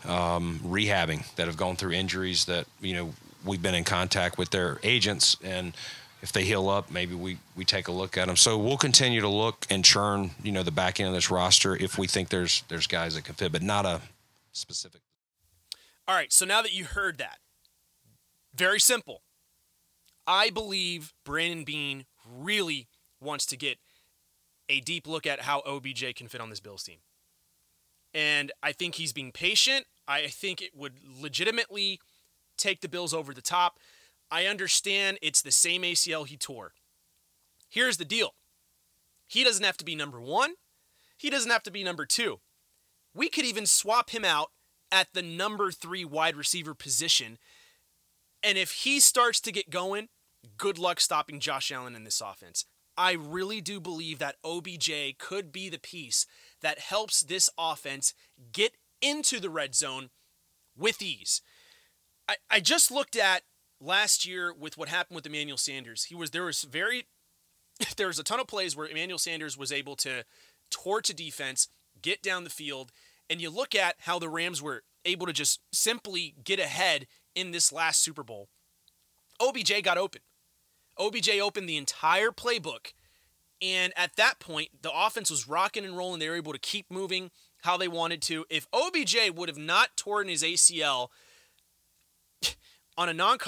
um, 0.04 0.60
rehabbing 0.64 1.32
that 1.36 1.46
have 1.46 1.56
gone 1.56 1.76
through 1.76 1.92
injuries 1.92 2.46
that 2.46 2.66
you 2.80 2.94
know 2.94 3.12
we've 3.44 3.62
been 3.62 3.74
in 3.74 3.84
contact 3.84 4.36
with 4.36 4.50
their 4.50 4.80
agents 4.82 5.36
and 5.44 5.74
if 6.26 6.32
they 6.32 6.42
heal 6.42 6.68
up, 6.68 6.90
maybe 6.90 7.14
we, 7.14 7.38
we 7.54 7.64
take 7.64 7.86
a 7.86 7.92
look 7.92 8.18
at 8.18 8.26
them. 8.26 8.34
So 8.34 8.58
we'll 8.58 8.76
continue 8.76 9.20
to 9.20 9.28
look 9.28 9.64
and 9.70 9.84
churn, 9.84 10.32
you 10.42 10.50
know, 10.50 10.64
the 10.64 10.72
back 10.72 10.98
end 10.98 11.06
of 11.06 11.14
this 11.14 11.30
roster 11.30 11.76
if 11.76 11.98
we 11.98 12.08
think 12.08 12.30
there's 12.30 12.64
there's 12.66 12.88
guys 12.88 13.14
that 13.14 13.22
can 13.22 13.36
fit, 13.36 13.52
but 13.52 13.62
not 13.62 13.86
a 13.86 14.00
specific. 14.50 15.02
All 16.08 16.16
right. 16.16 16.32
So 16.32 16.44
now 16.44 16.62
that 16.62 16.74
you 16.74 16.84
heard 16.84 17.18
that, 17.18 17.38
very 18.56 18.80
simple. 18.80 19.22
I 20.26 20.50
believe 20.50 21.12
Brandon 21.24 21.62
Beane 21.62 22.06
really 22.28 22.88
wants 23.20 23.46
to 23.46 23.56
get 23.56 23.78
a 24.68 24.80
deep 24.80 25.06
look 25.06 25.28
at 25.28 25.42
how 25.42 25.60
OBJ 25.60 26.16
can 26.16 26.26
fit 26.26 26.40
on 26.40 26.50
this 26.50 26.58
Bills 26.58 26.82
team. 26.82 26.98
And 28.12 28.50
I 28.64 28.72
think 28.72 28.96
he's 28.96 29.12
being 29.12 29.30
patient. 29.30 29.86
I 30.08 30.26
think 30.26 30.60
it 30.60 30.72
would 30.74 30.94
legitimately 31.20 32.00
take 32.56 32.80
the 32.80 32.88
Bills 32.88 33.14
over 33.14 33.32
the 33.32 33.42
top. 33.42 33.78
I 34.30 34.46
understand 34.46 35.18
it's 35.22 35.42
the 35.42 35.52
same 35.52 35.82
ACL 35.82 36.26
he 36.26 36.36
tore. 36.36 36.72
Here's 37.68 37.96
the 37.96 38.04
deal 38.04 38.34
he 39.26 39.44
doesn't 39.44 39.64
have 39.64 39.76
to 39.78 39.84
be 39.84 39.94
number 39.94 40.20
one, 40.20 40.54
he 41.16 41.30
doesn't 41.30 41.50
have 41.50 41.62
to 41.64 41.70
be 41.70 41.84
number 41.84 42.06
two. 42.06 42.40
We 43.14 43.28
could 43.28 43.44
even 43.44 43.66
swap 43.66 44.10
him 44.10 44.24
out 44.24 44.50
at 44.92 45.08
the 45.12 45.22
number 45.22 45.70
three 45.70 46.04
wide 46.04 46.36
receiver 46.36 46.74
position. 46.74 47.38
And 48.42 48.58
if 48.58 48.70
he 48.70 49.00
starts 49.00 49.40
to 49.40 49.52
get 49.52 49.70
going, 49.70 50.08
good 50.56 50.78
luck 50.78 51.00
stopping 51.00 51.40
Josh 51.40 51.72
Allen 51.72 51.96
in 51.96 52.04
this 52.04 52.20
offense. 52.20 52.66
I 52.96 53.12
really 53.12 53.60
do 53.60 53.80
believe 53.80 54.18
that 54.18 54.36
OBJ 54.44 55.18
could 55.18 55.52
be 55.52 55.68
the 55.68 55.78
piece 55.78 56.26
that 56.62 56.78
helps 56.78 57.20
this 57.20 57.50
offense 57.58 58.14
get 58.52 58.72
into 59.02 59.40
the 59.40 59.50
red 59.50 59.74
zone 59.74 60.10
with 60.76 61.02
ease. 61.02 61.42
I, 62.28 62.36
I 62.50 62.60
just 62.60 62.90
looked 62.90 63.16
at 63.16 63.42
last 63.80 64.26
year 64.26 64.52
with 64.52 64.78
what 64.78 64.88
happened 64.88 65.16
with 65.16 65.26
Emmanuel 65.26 65.58
Sanders. 65.58 66.04
He 66.04 66.14
was 66.14 66.30
there 66.30 66.44
was 66.44 66.62
very 66.62 67.06
there 67.96 68.06
was 68.06 68.18
a 68.18 68.24
ton 68.24 68.40
of 68.40 68.46
plays 68.46 68.76
where 68.76 68.86
Emmanuel 68.86 69.18
Sanders 69.18 69.56
was 69.56 69.72
able 69.72 69.96
to 69.96 70.24
torch 70.70 71.10
a 71.10 71.14
defense, 71.14 71.68
get 72.00 72.22
down 72.22 72.44
the 72.44 72.50
field, 72.50 72.92
and 73.28 73.40
you 73.40 73.50
look 73.50 73.74
at 73.74 73.96
how 74.00 74.18
the 74.18 74.28
Rams 74.28 74.62
were 74.62 74.82
able 75.04 75.26
to 75.26 75.32
just 75.32 75.60
simply 75.72 76.34
get 76.42 76.58
ahead 76.58 77.06
in 77.34 77.50
this 77.50 77.72
last 77.72 78.02
Super 78.02 78.22
Bowl. 78.22 78.48
OBJ 79.40 79.82
got 79.82 79.98
open. 79.98 80.22
OBJ 80.98 81.30
opened 81.40 81.68
the 81.68 81.76
entire 81.76 82.30
playbook. 82.30 82.92
And 83.62 83.92
at 83.96 84.16
that 84.16 84.38
point, 84.38 84.82
the 84.82 84.92
offense 84.92 85.30
was 85.30 85.48
rocking 85.48 85.84
and 85.84 85.96
rolling. 85.96 86.18
They 86.18 86.28
were 86.28 86.36
able 86.36 86.52
to 86.52 86.58
keep 86.58 86.90
moving 86.90 87.30
how 87.62 87.76
they 87.76 87.88
wanted 87.88 88.20
to. 88.22 88.44
If 88.50 88.66
OBJ 88.72 89.30
would 89.34 89.48
have 89.48 89.58
not 89.58 89.96
torn 89.96 90.28
his 90.28 90.42
ACL 90.42 91.08
on 92.96 93.08
a 93.08 93.14
non 93.14 93.38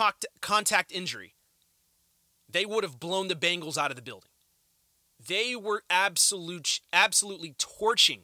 contact 0.41 0.93
injury, 0.93 1.35
they 2.51 2.65
would 2.67 2.85
have 2.85 3.01
blown 3.01 3.29
the 3.29 3.35
Bengals 3.35 3.79
out 3.79 3.91
of 3.91 3.97
the 3.97 4.03
building. 4.03 4.31
They 5.25 5.57
were 5.57 5.83
absolute, 5.91 6.81
absolutely 6.93 7.55
torching 7.59 8.23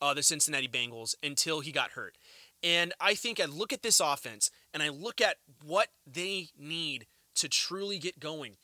uh, 0.00 0.14
the 0.14 0.22
Cincinnati 0.22 0.68
Bengals 0.68 1.14
until 1.22 1.60
he 1.60 1.72
got 1.72 1.92
hurt. 1.92 2.16
And 2.62 2.92
I 3.00 3.14
think 3.14 3.38
I 3.38 3.44
look 3.44 3.72
at 3.72 3.82
this 3.82 4.00
offense 4.00 4.50
and 4.74 4.82
I 4.82 4.88
look 4.88 5.20
at 5.20 5.36
what 5.64 5.88
they 6.06 6.48
need 6.58 7.06
to 7.36 7.48
truly 7.48 7.98
get 7.98 8.18
going. 8.18 8.56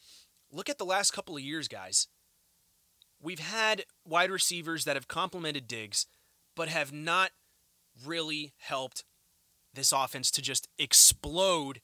Look 0.50 0.68
at 0.68 0.78
the 0.78 0.84
last 0.84 1.12
couple 1.12 1.36
of 1.36 1.42
years, 1.42 1.68
guys. 1.68 2.08
We've 3.22 3.38
had 3.38 3.84
wide 4.04 4.30
receivers 4.30 4.84
that 4.84 4.96
have 4.96 5.08
complemented 5.08 5.68
Diggs, 5.68 6.06
but 6.56 6.68
have 6.68 6.92
not 6.92 7.30
really 8.04 8.52
helped 8.58 9.04
this 9.74 9.92
offense 9.92 10.30
to 10.32 10.42
just 10.42 10.68
explode 10.78 11.80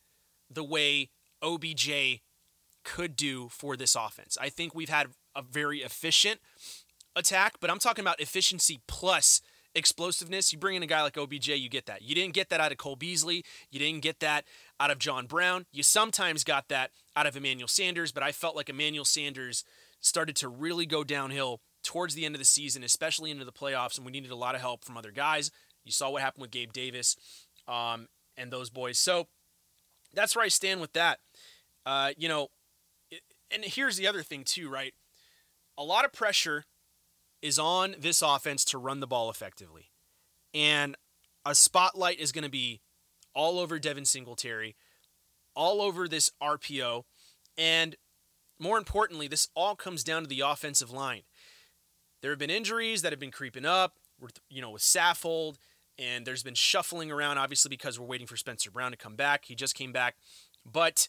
the 0.50 0.64
way 0.64 1.11
OBJ 1.42 2.21
could 2.85 3.16
do 3.16 3.49
for 3.49 3.76
this 3.76 3.95
offense. 3.95 4.38
I 4.40 4.49
think 4.49 4.75
we've 4.75 4.88
had 4.88 5.09
a 5.35 5.42
very 5.42 5.80
efficient 5.80 6.40
attack, 7.14 7.54
but 7.61 7.71
I'm 7.71 7.78
talking 7.78 8.02
about 8.02 8.21
efficiency 8.21 8.80
plus 8.88 9.40
explosiveness. 9.75 10.52
You 10.52 10.59
bring 10.59 10.76
in 10.76 10.83
a 10.83 10.87
guy 10.87 11.02
like 11.02 11.18
OBJ, 11.18 11.49
you 11.49 11.68
get 11.68 11.87
that. 11.87 12.02
You 12.02 12.14
didn't 12.14 12.35
get 12.35 12.49
that 12.49 12.61
out 12.61 12.73
of 12.73 12.78
Cole 12.78 12.97
Beasley. 12.97 13.45
You 13.71 13.78
didn't 13.78 14.02
get 14.02 14.21
that 14.21 14.45
out 14.80 14.90
of 14.90 14.99
John 14.99 15.26
Brown. 15.26 15.66
You 15.73 15.83
sometimes 15.83 16.45
got 16.45 16.68
that 16.68 16.90
out 17.16 17.26
of 17.26 17.37
Emmanuel 17.37 17.68
Sanders, 17.68 18.12
but 18.12 18.23
I 18.23 18.33
felt 18.33 18.57
like 18.57 18.68
Emmanuel 18.68 19.04
Sanders 19.04 19.64
started 20.00 20.37
to 20.37 20.49
really 20.49 20.87
go 20.87 21.04
downhill 21.04 21.61
towards 21.85 22.14
the 22.14 22.25
end 22.25 22.35
of 22.35 22.38
the 22.38 22.45
season, 22.45 22.83
especially 22.83 23.30
into 23.30 23.45
the 23.45 23.52
playoffs, 23.52 23.97
and 23.97 24.04
we 24.04 24.12
needed 24.12 24.30
a 24.30 24.37
lot 24.37 24.54
of 24.54 24.61
help 24.61 24.85
from 24.85 24.97
other 24.97 25.11
guys. 25.11 25.50
You 25.85 25.92
saw 25.92 26.11
what 26.11 26.23
happened 26.23 26.42
with 26.42 26.50
Gabe 26.50 26.73
Davis 26.73 27.16
um, 27.68 28.08
and 28.37 28.50
those 28.50 28.70
boys. 28.70 28.98
So 28.98 29.28
that's 30.14 30.34
where 30.34 30.44
I 30.44 30.48
stand 30.48 30.80
with 30.80 30.94
that. 30.94 31.18
Uh, 31.87 32.10
you 32.16 32.28
know, 32.28 32.48
and 33.50 33.64
here's 33.64 33.96
the 33.96 34.06
other 34.06 34.22
thing, 34.22 34.44
too, 34.44 34.68
right? 34.68 34.94
A 35.76 35.84
lot 35.84 36.04
of 36.04 36.12
pressure 36.12 36.64
is 37.40 37.58
on 37.58 37.94
this 37.98 38.20
offense 38.20 38.64
to 38.66 38.78
run 38.78 39.00
the 39.00 39.06
ball 39.06 39.30
effectively. 39.30 39.90
And 40.52 40.96
a 41.44 41.54
spotlight 41.54 42.18
is 42.18 42.32
going 42.32 42.44
to 42.44 42.50
be 42.50 42.80
all 43.34 43.58
over 43.58 43.78
Devin 43.78 44.04
Singletary, 44.04 44.75
all 45.54 45.80
over 45.80 46.08
this 46.08 46.30
RPO, 46.42 47.04
and 47.56 47.96
more 48.58 48.76
importantly, 48.76 49.28
this 49.28 49.48
all 49.54 49.76
comes 49.76 50.02
down 50.02 50.22
to 50.22 50.28
the 50.28 50.40
offensive 50.40 50.90
line. 50.90 51.22
There 52.22 52.32
have 52.32 52.38
been 52.38 52.50
injuries 52.50 53.02
that 53.02 53.12
have 53.12 53.20
been 53.20 53.30
creeping 53.30 53.64
up, 53.64 53.94
With, 54.20 54.40
you 54.50 54.60
know, 54.60 54.70
with 54.70 54.82
Saffold, 54.82 55.56
and 55.99 56.25
there's 56.26 56.43
been 56.43 56.55
shuffling 56.55 57.11
around, 57.11 57.38
obviously, 57.38 57.69
because 57.69 57.99
we're 57.99 58.07
waiting 58.07 58.26
for 58.26 58.37
Spencer 58.37 58.71
Brown 58.71 58.93
to 58.93 58.97
come 58.97 59.17
back. 59.17 59.47
He 59.47 59.55
just 59.55 59.75
came 59.75 59.93
back. 59.93 60.17
But, 60.64 61.09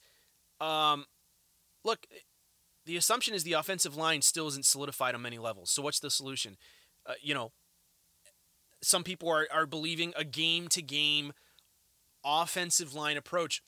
um, 0.59 1.05
look, 1.83 2.07
the 2.85 2.97
assumption 2.97 3.33
is 3.33 3.43
the 3.43 3.53
offensive 3.53 3.95
line 3.95 4.21
still 4.21 4.47
isn't 4.47 4.65
solidified 4.65 5.13
on 5.13 5.21
many 5.21 5.37
levels. 5.37 5.69
So 5.69 5.81
what's 5.81 5.99
the 5.99 6.09
solution? 6.09 6.57
Uh, 7.05 7.13
you 7.21 7.33
know, 7.33 7.51
some 8.81 9.03
people 9.03 9.29
are, 9.29 9.47
are 9.53 9.65
believing 9.65 10.13
a 10.15 10.23
game 10.23 10.67
to 10.69 10.81
game 10.81 11.33
offensive 12.25 12.93
line 12.93 13.17
approach. 13.17 13.61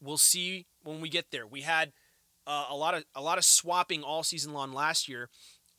We'll 0.00 0.18
see 0.18 0.66
when 0.82 1.00
we 1.00 1.08
get 1.08 1.30
there. 1.30 1.46
We 1.46 1.62
had 1.62 1.92
uh, 2.46 2.66
a 2.68 2.76
lot 2.76 2.94
of 2.94 3.04
a 3.14 3.22
lot 3.22 3.38
of 3.38 3.44
swapping 3.44 4.02
all 4.02 4.22
season 4.22 4.52
long 4.52 4.72
last 4.72 5.08
year, 5.08 5.30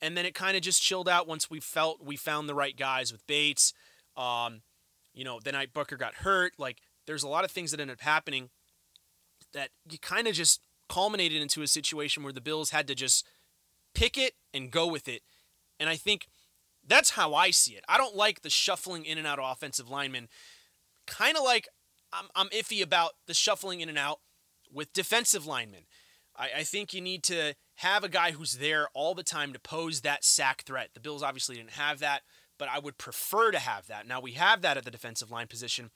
and 0.01 0.17
then 0.17 0.25
it 0.25 0.33
kind 0.33 0.57
of 0.57 0.63
just 0.63 0.81
chilled 0.81 1.07
out 1.07 1.27
once 1.27 1.49
we 1.49 1.59
felt 1.59 2.03
we 2.03 2.15
found 2.15 2.49
the 2.49 2.55
right 2.55 2.75
guys 2.75 3.11
with 3.11 3.25
Bates. 3.27 3.73
Um, 4.15 4.61
you 5.17 5.23
know, 5.23 5.39
the 5.43 5.57
Ike 5.57 5.73
Boettger 5.73 5.97
got 5.97 6.15
hurt. 6.15 6.53
Like 6.59 6.77
there's 7.07 7.23
a 7.23 7.27
lot 7.27 7.43
of 7.43 7.51
things 7.51 7.71
that 7.71 7.79
ended 7.79 7.95
up 7.95 8.01
happening 8.01 8.49
that 9.53 9.69
you 9.89 9.97
kind 9.97 10.27
of 10.27 10.35
just 10.35 10.61
culminated 10.87 11.41
into 11.41 11.63
a 11.63 11.67
situation 11.67 12.23
where 12.23 12.31
the 12.31 12.41
Bills 12.41 12.69
had 12.69 12.87
to 12.87 12.95
just 12.95 13.25
pick 13.95 14.17
it 14.17 14.33
and 14.53 14.71
go 14.71 14.85
with 14.85 15.07
it. 15.07 15.23
And 15.79 15.89
I 15.89 15.95
think 15.95 16.27
that's 16.85 17.11
how 17.11 17.33
I 17.33 17.49
see 17.49 17.73
it. 17.73 17.83
I 17.89 17.97
don't 17.97 18.15
like 18.15 18.41
the 18.41 18.49
shuffling 18.49 19.05
in 19.05 19.17
and 19.17 19.25
out 19.25 19.39
of 19.39 19.51
offensive 19.51 19.89
linemen. 19.89 20.27
Kind 21.07 21.35
of 21.35 21.43
like 21.43 21.67
I'm, 22.13 22.27
I'm 22.35 22.49
iffy 22.49 22.83
about 22.83 23.13
the 23.25 23.33
shuffling 23.33 23.81
in 23.81 23.89
and 23.89 23.97
out 23.97 24.19
with 24.71 24.93
defensive 24.93 25.47
linemen. 25.47 25.85
I, 26.35 26.49
I 26.57 26.63
think 26.63 26.93
you 26.93 27.01
need 27.01 27.23
to 27.23 27.55
have 27.77 28.03
a 28.03 28.09
guy 28.09 28.31
who's 28.31 28.53
there 28.53 28.87
all 28.93 29.15
the 29.15 29.23
time 29.23 29.51
to 29.53 29.59
pose 29.59 30.01
that 30.01 30.23
sack 30.23 30.63
threat. 30.63 30.91
The 30.93 30.99
Bills 30.99 31.23
obviously 31.23 31.55
didn't 31.55 31.71
have 31.71 31.99
that, 31.99 32.21
but 32.57 32.69
I 32.69 32.79
would 32.79 32.97
prefer 32.97 33.51
to 33.51 33.59
have 33.59 33.87
that. 33.87 34.07
Now 34.07 34.19
we 34.19 34.33
have 34.33 34.61
that 34.61 34.77
at 34.77 34.85
the 34.85 34.91
defensive 34.91 35.31
line 35.31 35.47
position. 35.47 35.91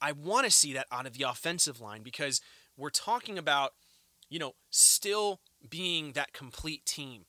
I 0.00 0.12
want 0.12 0.44
to 0.44 0.50
see 0.50 0.72
that 0.74 0.86
out 0.92 1.06
of 1.06 1.16
the 1.16 1.28
offensive 1.28 1.80
line 1.80 2.02
because 2.02 2.40
we're 2.76 2.90
talking 2.90 3.38
about– 3.38 3.72
you 4.28 4.38
know, 4.38 4.52
still 4.70 5.40
being 5.68 6.12
that 6.12 6.32
complete 6.32 6.84
team. 6.84 7.26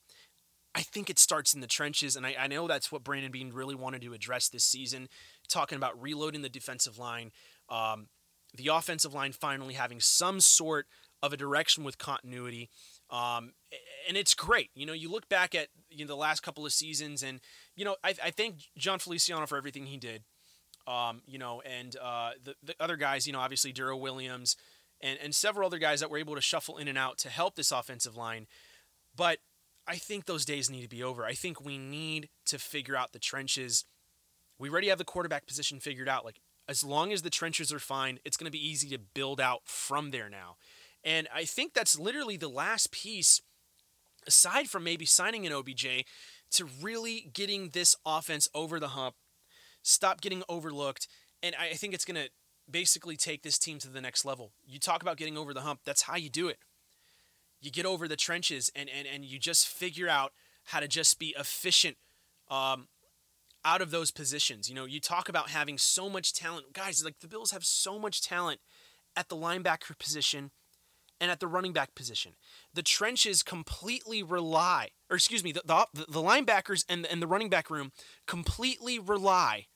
I 0.74 0.82
think 0.82 1.10
it 1.10 1.18
starts 1.18 1.54
in 1.54 1.60
the 1.60 1.66
trenches, 1.66 2.16
and 2.16 2.26
I, 2.26 2.36
I, 2.38 2.46
know 2.46 2.68
that's 2.68 2.92
what 2.92 3.02
Brandon 3.02 3.32
Beane 3.32 3.52
really 3.52 3.74
wanted 3.74 4.02
to 4.02 4.12
address 4.12 4.48
this 4.48 4.64
season, 4.64 5.08
talking 5.48 5.76
about 5.76 6.00
reloading 6.00 6.42
the 6.42 6.48
defensive 6.48 6.98
line, 6.98 7.32
um, 7.68 8.08
the 8.54 8.68
offensive 8.68 9.14
line 9.14 9.32
finally 9.32 9.74
having 9.74 10.00
some 10.00 10.40
sort 10.40 10.86
of 11.22 11.32
a 11.32 11.36
direction 11.36 11.84
with 11.84 11.98
continuity. 11.98 12.68
Um, 13.10 13.52
and 14.06 14.16
it's 14.16 14.34
great. 14.34 14.70
You 14.74 14.86
know, 14.86 14.92
you 14.92 15.10
look 15.10 15.28
back 15.28 15.54
at 15.54 15.68
you 15.90 16.04
know, 16.04 16.08
the 16.08 16.16
last 16.16 16.40
couple 16.40 16.66
of 16.66 16.72
seasons, 16.72 17.22
and, 17.22 17.40
you 17.74 17.84
know, 17.84 17.96
I, 18.04 18.14
I 18.22 18.30
thank 18.30 18.56
Jon 18.76 18.98
Feliciano 18.98 19.46
for 19.46 19.56
everything 19.56 19.86
he 19.86 19.96
did. 19.96 20.24
Um, 20.86 21.22
you 21.26 21.38
know, 21.38 21.60
and 21.62 21.94
uh, 22.02 22.30
the, 22.42 22.54
the 22.62 22.74
other 22.80 22.96
guys, 22.96 23.26
you 23.26 23.32
know, 23.32 23.40
obviously 23.40 23.72
Daryl 23.72 24.00
Williams, 24.00 24.56
and, 25.00 25.18
and 25.22 25.34
several 25.34 25.66
other 25.66 25.78
guys 25.78 26.00
that 26.00 26.10
were 26.10 26.18
able 26.18 26.34
to 26.34 26.40
shuffle 26.40 26.78
in 26.78 26.88
and 26.88 26.96
out 26.98 27.18
to 27.18 27.28
help 27.28 27.56
this 27.56 27.70
offensive 27.70 28.16
line. 28.16 28.46
But 29.14 29.38
I 29.86 29.96
think 29.96 30.24
those 30.24 30.44
days 30.44 30.70
need 30.70 30.82
to 30.82 30.88
be 30.88 31.02
over. 31.02 31.24
I 31.24 31.34
think 31.34 31.64
we 31.64 31.78
need 31.78 32.28
to 32.46 32.58
figure 32.58 32.96
out 32.96 33.12
the 33.12 33.18
trenches. 33.18 33.84
We 34.58 34.70
already 34.70 34.88
have 34.88 34.98
the 34.98 35.04
quarterback 35.04 35.46
position 35.46 35.78
figured 35.78 36.08
out. 36.08 36.24
Like, 36.24 36.40
as 36.68 36.84
long 36.84 37.12
as 37.12 37.22
the 37.22 37.30
trenches 37.30 37.72
are 37.72 37.78
fine, 37.78 38.18
it's 38.24 38.36
going 38.36 38.50
to 38.50 38.58
be 38.58 38.66
easy 38.66 38.88
to 38.90 38.98
build 38.98 39.40
out 39.40 39.60
from 39.64 40.10
there 40.10 40.28
now. 40.28 40.56
And 41.08 41.26
I 41.34 41.46
think 41.46 41.72
that's 41.72 41.98
literally 41.98 42.36
the 42.36 42.50
last 42.50 42.92
piece, 42.92 43.40
aside 44.26 44.68
from 44.68 44.84
maybe 44.84 45.06
signing 45.06 45.46
an 45.46 45.54
OBJ, 45.54 46.04
to 46.50 46.68
really 46.82 47.30
getting 47.32 47.70
this 47.70 47.96
offense 48.04 48.46
over 48.54 48.78
the 48.78 48.88
hump, 48.88 49.14
stop 49.82 50.20
getting 50.20 50.42
overlooked. 50.50 51.08
And 51.42 51.56
I 51.58 51.72
think 51.76 51.94
it's 51.94 52.04
going 52.04 52.22
to 52.22 52.28
basically 52.70 53.16
take 53.16 53.42
this 53.42 53.58
team 53.58 53.78
to 53.78 53.88
the 53.88 54.02
next 54.02 54.26
level. 54.26 54.52
You 54.66 54.78
talk 54.78 55.00
about 55.00 55.16
getting 55.16 55.38
over 55.38 55.54
the 55.54 55.62
hump, 55.62 55.80
that's 55.86 56.02
how 56.02 56.16
you 56.16 56.28
do 56.28 56.46
it. 56.46 56.58
You 57.58 57.70
get 57.70 57.86
over 57.86 58.06
the 58.06 58.14
trenches 58.14 58.70
and, 58.76 58.90
and, 58.90 59.08
and 59.08 59.24
you 59.24 59.38
just 59.38 59.66
figure 59.66 60.10
out 60.10 60.32
how 60.64 60.80
to 60.80 60.88
just 60.88 61.18
be 61.18 61.34
efficient 61.38 61.96
um, 62.50 62.88
out 63.64 63.80
of 63.80 63.90
those 63.90 64.10
positions. 64.10 64.68
You 64.68 64.74
know, 64.74 64.84
you 64.84 65.00
talk 65.00 65.30
about 65.30 65.48
having 65.48 65.78
so 65.78 66.10
much 66.10 66.34
talent. 66.34 66.74
Guys, 66.74 67.02
like 67.02 67.20
the 67.20 67.28
Bills 67.28 67.52
have 67.52 67.64
so 67.64 67.98
much 67.98 68.20
talent 68.20 68.60
at 69.16 69.30
the 69.30 69.36
linebacker 69.36 69.98
position 69.98 70.50
and 71.20 71.30
at 71.30 71.40
the 71.40 71.46
running 71.46 71.72
back 71.72 71.94
position. 71.94 72.32
The 72.74 72.82
trenches 72.82 73.42
completely 73.42 74.22
rely, 74.22 74.90
or 75.10 75.16
excuse 75.16 75.44
me, 75.44 75.52
the, 75.52 75.62
the, 75.64 75.86
the 75.94 76.22
linebackers 76.22 76.84
and, 76.88 77.06
and 77.06 77.20
the 77.20 77.26
running 77.26 77.50
back 77.50 77.70
room 77.70 77.92
completely 78.26 78.98
rely 78.98 79.66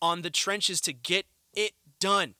on 0.00 0.22
the 0.22 0.30
trenches 0.30 0.80
to 0.82 0.92
get 0.92 1.26
it 1.54 1.72
done. 2.00 2.34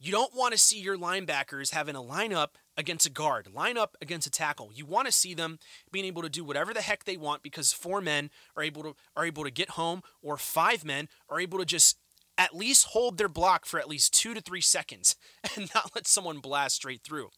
You 0.00 0.12
don't 0.12 0.34
want 0.34 0.52
to 0.52 0.58
see 0.58 0.78
your 0.78 0.96
linebackers 0.96 1.72
having 1.72 1.96
a 1.96 2.00
lineup 2.00 2.50
against 2.76 3.06
a 3.06 3.10
guard, 3.10 3.52
line 3.52 3.76
up 3.76 3.96
against 4.00 4.28
a 4.28 4.30
tackle. 4.30 4.70
You 4.72 4.86
want 4.86 5.06
to 5.06 5.12
see 5.12 5.34
them 5.34 5.58
being 5.90 6.04
able 6.04 6.22
to 6.22 6.28
do 6.28 6.44
whatever 6.44 6.72
the 6.72 6.80
heck 6.80 7.04
they 7.04 7.16
want 7.16 7.42
because 7.42 7.72
four 7.72 8.00
men 8.00 8.30
are 8.56 8.62
able 8.62 8.82
to 8.84 8.96
are 9.16 9.26
able 9.26 9.42
to 9.42 9.50
get 9.50 9.70
home, 9.70 10.02
or 10.22 10.36
five 10.36 10.84
men 10.84 11.08
are 11.28 11.40
able 11.40 11.58
to 11.58 11.64
just 11.64 11.98
at 12.38 12.54
least 12.54 12.86
hold 12.86 13.18
their 13.18 13.28
block 13.28 13.66
for 13.66 13.80
at 13.80 13.88
least 13.88 14.14
two 14.14 14.32
to 14.32 14.40
three 14.40 14.60
seconds 14.60 15.16
and 15.56 15.68
not 15.74 15.90
let 15.94 16.06
someone 16.06 16.38
blast 16.38 16.76
straight 16.76 17.02
through. 17.02 17.28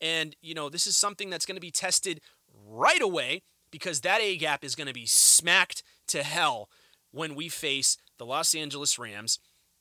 And 0.00 0.36
you 0.42 0.54
know 0.54 0.68
this 0.68 0.86
is 0.86 0.96
something 0.96 1.30
that's 1.30 1.46
going 1.46 1.56
to 1.56 1.60
be 1.60 1.70
tested 1.70 2.20
right 2.68 3.00
away 3.00 3.42
because 3.70 4.02
that 4.02 4.20
A 4.20 4.36
gap 4.36 4.62
is 4.62 4.74
going 4.74 4.86
to 4.86 4.92
be 4.92 5.06
smacked 5.06 5.82
to 6.08 6.22
hell 6.22 6.68
when 7.10 7.34
we 7.34 7.48
face 7.48 7.96
the 8.18 8.26
Los 8.26 8.54
Angeles 8.54 8.98
Rams 8.98 9.38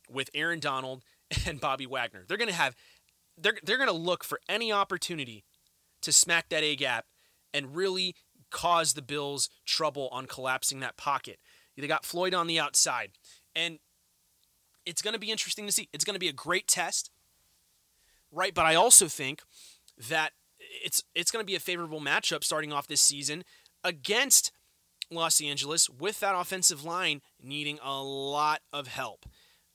with 0.09 0.29
Aaron 0.33 0.59
Donald 0.59 1.03
and 1.45 1.59
Bobby 1.59 1.85
Wagner. 1.85 2.23
They're 2.27 2.37
going 2.37 2.49
to 2.49 2.55
have 2.55 2.75
they're 3.37 3.57
they're 3.63 3.77
going 3.77 3.89
to 3.89 3.93
look 3.93 4.23
for 4.23 4.39
any 4.47 4.71
opportunity 4.71 5.43
to 6.01 6.13
smack 6.13 6.49
that 6.49 6.63
A 6.63 6.75
gap 6.75 7.05
and 7.53 7.75
really 7.75 8.15
cause 8.51 8.93
the 8.93 9.01
Bills 9.01 9.49
trouble 9.65 10.07
on 10.11 10.27
collapsing 10.27 10.79
that 10.79 10.97
pocket. 10.97 11.39
They 11.75 11.87
got 11.87 12.05
Floyd 12.05 12.33
on 12.33 12.47
the 12.47 12.57
outside, 12.57 13.11
and 13.53 13.79
it's 14.85 15.01
going 15.01 15.13
to 15.13 15.19
be 15.19 15.31
interesting 15.31 15.65
to 15.65 15.71
see. 15.71 15.89
It's 15.93 16.05
going 16.05 16.15
to 16.15 16.19
be 16.19 16.27
a 16.27 16.33
great 16.33 16.67
test, 16.67 17.09
right? 18.31 18.53
But 18.53 18.65
I 18.65 18.75
also 18.75 19.07
think 19.07 19.41
that 20.09 20.31
it's 20.83 21.03
it's 21.13 21.31
going 21.31 21.43
to 21.43 21.47
be 21.47 21.55
a 21.55 21.59
favorable 21.59 22.01
matchup 22.01 22.43
starting 22.43 22.71
off 22.71 22.87
this 22.87 23.01
season 23.01 23.43
against 23.83 24.51
Los 25.11 25.41
Angeles 25.41 25.89
with 25.89 26.19
that 26.19 26.35
offensive 26.35 26.83
line 26.83 27.21
needing 27.41 27.79
a 27.83 28.01
lot 28.01 28.61
of 28.73 28.87
help. 28.87 29.25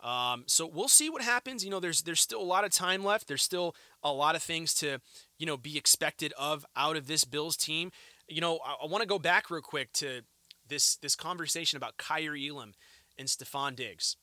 Um, 0.02 0.44
so 0.46 0.66
we'll 0.66 0.88
see 0.88 1.10
what 1.10 1.22
happens. 1.22 1.64
You 1.64 1.70
know, 1.70 1.80
there's 1.80 2.02
there's 2.02 2.20
still 2.20 2.40
a 2.40 2.44
lot 2.44 2.64
of 2.64 2.72
time 2.72 3.04
left. 3.04 3.28
There's 3.28 3.42
still 3.42 3.74
a 4.02 4.12
lot 4.12 4.34
of 4.34 4.42
things 4.42 4.74
to 4.74 5.00
you 5.38 5.46
know 5.46 5.56
be 5.56 5.76
expected 5.76 6.32
of 6.38 6.64
out 6.76 6.96
of 6.96 7.06
this 7.06 7.24
Bills 7.24 7.56
team. 7.56 7.90
You 8.28 8.40
know, 8.40 8.60
I, 8.64 8.84
I 8.84 8.86
want 8.86 9.02
to 9.02 9.08
go 9.08 9.18
back 9.18 9.50
real 9.50 9.60
quick 9.60 9.92
to 9.94 10.22
this 10.66 10.96
this 10.96 11.14
conversation 11.14 11.76
about 11.76 11.98
Kaiir 11.98 12.34
Elam 12.36 12.72
and 13.18 13.28
Stefon 13.28 13.76
Diggs. 13.76 14.16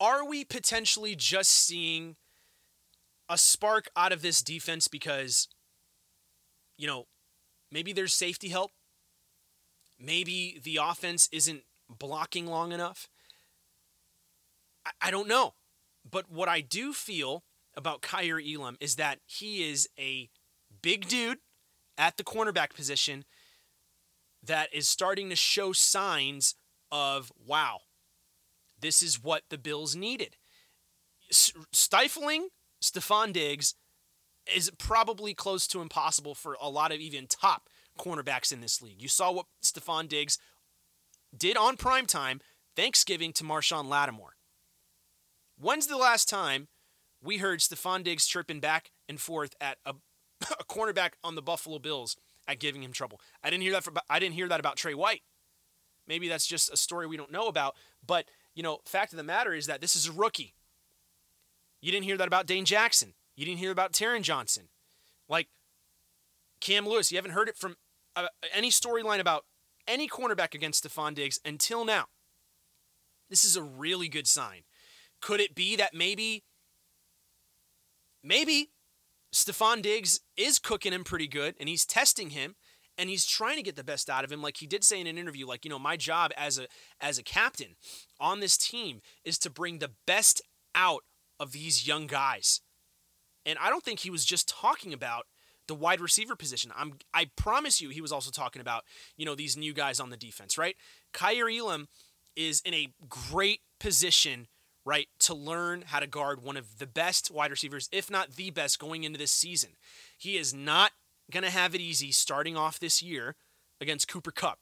Are 0.00 0.24
we 0.24 0.44
potentially 0.44 1.16
just 1.16 1.50
seeing 1.50 2.16
a 3.28 3.36
spark 3.36 3.88
out 3.96 4.12
of 4.12 4.22
this 4.22 4.42
defense 4.42 4.88
because 4.88 5.48
you 6.76 6.86
know 6.86 7.06
maybe 7.70 7.92
there's 7.92 8.14
safety 8.14 8.48
help? 8.48 8.70
Maybe 9.98 10.60
the 10.62 10.78
offense 10.80 11.28
isn't 11.32 11.62
blocking 11.88 12.46
long 12.46 12.72
enough? 12.72 13.08
I, 14.86 14.90
I 15.08 15.10
don't 15.10 15.28
know. 15.28 15.54
But 16.08 16.30
what 16.30 16.48
I 16.48 16.60
do 16.60 16.92
feel 16.92 17.42
about 17.76 18.02
Kaiir 18.02 18.40
Elam 18.40 18.76
is 18.80 18.96
that 18.96 19.18
he 19.26 19.68
is 19.68 19.88
a 19.98 20.30
big 20.82 21.08
dude 21.08 21.38
at 21.96 22.16
the 22.16 22.24
cornerback 22.24 22.74
position 22.74 23.24
that 24.42 24.72
is 24.72 24.88
starting 24.88 25.28
to 25.30 25.36
show 25.36 25.72
signs 25.72 26.54
of 26.90 27.32
wow, 27.44 27.80
this 28.80 29.02
is 29.02 29.22
what 29.22 29.42
the 29.50 29.58
Bills 29.58 29.94
needed. 29.96 30.36
Stifling 31.30 32.48
Stefon 32.82 33.32
Diggs 33.32 33.74
is 34.54 34.70
probably 34.78 35.34
close 35.34 35.66
to 35.68 35.80
impossible 35.80 36.34
for 36.34 36.56
a 36.60 36.70
lot 36.70 36.92
of 36.92 37.00
even 37.00 37.26
top 37.26 37.68
cornerbacks 37.98 38.52
in 38.52 38.60
this 38.60 38.80
league. 38.80 39.02
You 39.02 39.08
saw 39.08 39.32
what 39.32 39.46
Stefon 39.62 40.08
Diggs 40.08 40.38
did 41.36 41.56
on 41.56 41.76
prime 41.76 42.06
time 42.06 42.40
Thanksgiving 42.76 43.32
to 43.34 43.44
Marshon 43.44 43.88
Lattimore. 43.88 44.36
When's 45.60 45.88
the 45.88 45.96
last 45.96 46.28
time 46.28 46.68
we 47.22 47.38
heard 47.38 47.58
Stefon 47.58 48.04
Diggs 48.04 48.26
chirping 48.26 48.60
back 48.60 48.92
and 49.08 49.20
forth 49.20 49.54
at 49.60 49.78
a, 49.84 49.94
a 50.42 50.64
cornerback 50.64 51.14
on 51.24 51.34
the 51.34 51.42
Buffalo 51.42 51.78
Bills 51.78 52.16
at 52.46 52.60
giving 52.60 52.82
him 52.82 52.92
trouble? 52.92 53.20
I 53.42 53.50
didn't 53.50 53.64
hear 53.64 53.72
that. 53.72 53.82
For, 53.82 53.92
I 54.08 54.20
didn't 54.20 54.36
hear 54.36 54.48
that 54.48 54.60
about 54.60 54.76
Tre 54.76 54.94
White. 54.94 55.22
Maybe 56.06 56.28
that's 56.28 56.46
just 56.46 56.72
a 56.72 56.76
story 56.76 57.06
we 57.06 57.16
don't 57.16 57.32
know 57.32 57.48
about. 57.48 57.74
But 58.06 58.26
you 58.58 58.64
know, 58.64 58.80
fact 58.84 59.12
of 59.12 59.16
the 59.16 59.22
matter 59.22 59.54
is 59.54 59.66
that 59.66 59.80
this 59.80 59.94
is 59.94 60.08
a 60.08 60.12
rookie. 60.12 60.52
You 61.80 61.92
didn't 61.92 62.06
hear 62.06 62.16
that 62.16 62.26
about 62.26 62.44
Dane 62.44 62.64
Jackson. 62.64 63.14
You 63.36 63.46
didn't 63.46 63.60
hear 63.60 63.70
about 63.70 63.92
Taron 63.92 64.22
Johnson. 64.22 64.64
Like 65.28 65.46
Cam 66.60 66.84
Lewis, 66.84 67.12
you 67.12 67.18
haven't 67.18 67.30
heard 67.30 67.48
it 67.48 67.56
from 67.56 67.76
uh, 68.16 68.26
any 68.52 68.70
storyline 68.70 69.20
about 69.20 69.44
any 69.86 70.08
cornerback 70.08 70.54
against 70.54 70.84
Stefon 70.84 71.14
Diggs 71.14 71.38
until 71.44 71.84
now. 71.84 72.06
This 73.30 73.44
is 73.44 73.54
a 73.54 73.62
really 73.62 74.08
good 74.08 74.26
sign. 74.26 74.62
Could 75.22 75.38
it 75.38 75.54
be 75.54 75.76
that 75.76 75.94
maybe, 75.94 76.42
maybe 78.24 78.70
Stefon 79.32 79.82
Diggs 79.82 80.18
is 80.36 80.58
cooking 80.58 80.92
him 80.92 81.04
pretty 81.04 81.28
good 81.28 81.54
and 81.60 81.68
he's 81.68 81.86
testing 81.86 82.30
him 82.30 82.56
and 82.98 83.08
he's 83.08 83.24
trying 83.24 83.56
to 83.56 83.62
get 83.62 83.76
the 83.76 83.84
best 83.84 84.10
out 84.10 84.24
of 84.24 84.32
him. 84.32 84.42
Like 84.42 84.56
he 84.58 84.66
did 84.66 84.84
say 84.84 85.00
in 85.00 85.06
an 85.06 85.16
interview 85.16 85.46
like 85.46 85.64
you 85.64 85.70
know 85.70 85.78
my 85.78 85.96
job 85.96 86.32
as 86.36 86.58
a 86.58 86.66
as 87.00 87.18
a 87.18 87.22
captain 87.22 87.76
on 88.20 88.40
this 88.40 88.58
team 88.58 89.00
is 89.24 89.38
to 89.38 89.50
bring 89.50 89.78
the 89.78 89.92
best 90.06 90.42
out 90.74 91.04
of 91.38 91.52
these 91.52 91.86
young 91.86 92.06
guys. 92.06 92.60
And 93.46 93.58
i 93.60 93.70
don't 93.70 93.84
think 93.84 94.00
he 94.00 94.10
was 94.10 94.24
just 94.24 94.48
talking 94.48 94.92
about 94.92 95.24
the 95.68 95.74
wide 95.74 96.00
receiver 96.00 96.34
position. 96.34 96.72
I'm 96.76 96.94
i 97.14 97.30
promise 97.36 97.80
you 97.80 97.90
he 97.90 98.00
was 98.00 98.12
also 98.12 98.30
talking 98.30 98.60
about 98.60 98.82
you 99.16 99.24
know 99.24 99.34
these 99.34 99.56
new 99.56 99.72
guys 99.72 100.00
on 100.00 100.10
the 100.10 100.16
defense 100.16 100.58
right? 100.58 100.76
Kaiir 101.14 101.48
Elam 101.48 101.88
is 102.36 102.60
in 102.64 102.74
a 102.74 102.88
great 103.08 103.60
position 103.78 104.48
right 104.84 105.08
to 105.20 105.34
learn 105.34 105.84
how 105.86 106.00
to 106.00 106.06
guard 106.06 106.42
one 106.42 106.56
of 106.56 106.78
the 106.78 106.86
best 106.86 107.30
wide 107.30 107.50
receivers 107.50 107.88
if 107.92 108.10
not 108.10 108.36
the 108.36 108.50
best 108.50 108.78
going 108.78 109.04
into 109.04 109.18
this 109.18 109.32
season. 109.32 109.70
He 110.16 110.36
is 110.36 110.52
not 110.52 110.92
going 111.30 111.44
to 111.44 111.50
have 111.50 111.74
it 111.74 111.80
easy 111.80 112.12
starting 112.12 112.56
off 112.56 112.78
this 112.78 113.02
year 113.02 113.34
against 113.80 114.08
Cooper 114.08 114.30
Kupp. 114.30 114.58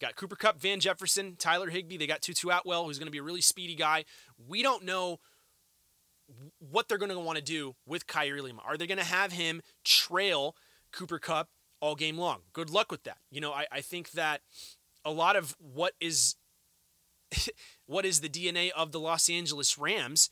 Got 0.00 0.16
Cooper 0.16 0.36
Kupp, 0.36 0.60
Van 0.60 0.80
Jefferson, 0.80 1.36
Tyler 1.38 1.68
Higbee. 1.68 1.98
They 1.98 2.06
got 2.06 2.22
Tutu 2.22 2.48
Atwell, 2.48 2.84
who's 2.84 2.98
going 2.98 3.06
to 3.06 3.12
be 3.12 3.18
a 3.18 3.22
really 3.22 3.42
speedy 3.42 3.74
guy. 3.74 4.04
We 4.48 4.62
don't 4.62 4.84
know 4.84 5.20
what 6.58 6.88
they're 6.88 6.98
going 6.98 7.10
to 7.10 7.18
want 7.18 7.36
to 7.36 7.44
do 7.44 7.74
with 7.86 8.06
Kaiir 8.06 8.38
Elam. 8.38 8.60
Are 8.64 8.76
they 8.76 8.86
going 8.86 8.98
to 8.98 9.04
have 9.04 9.32
him 9.32 9.60
trail 9.84 10.56
Cooper 10.92 11.18
Kupp 11.18 11.48
all 11.80 11.96
game 11.96 12.16
long? 12.16 12.40
Good 12.52 12.70
luck 12.70 12.90
with 12.90 13.02
that. 13.04 13.18
You 13.30 13.40
know, 13.40 13.52
I, 13.52 13.66
I 13.70 13.80
think 13.80 14.12
that 14.12 14.40
a 15.04 15.10
lot 15.10 15.36
of 15.36 15.54
what 15.58 15.94
is 16.00 16.36
what 17.86 18.06
is 18.06 18.20
the 18.20 18.28
DNA 18.28 18.70
of 18.70 18.92
the 18.92 19.00
Los 19.00 19.28
Angeles 19.28 19.76
Rams 19.76 20.30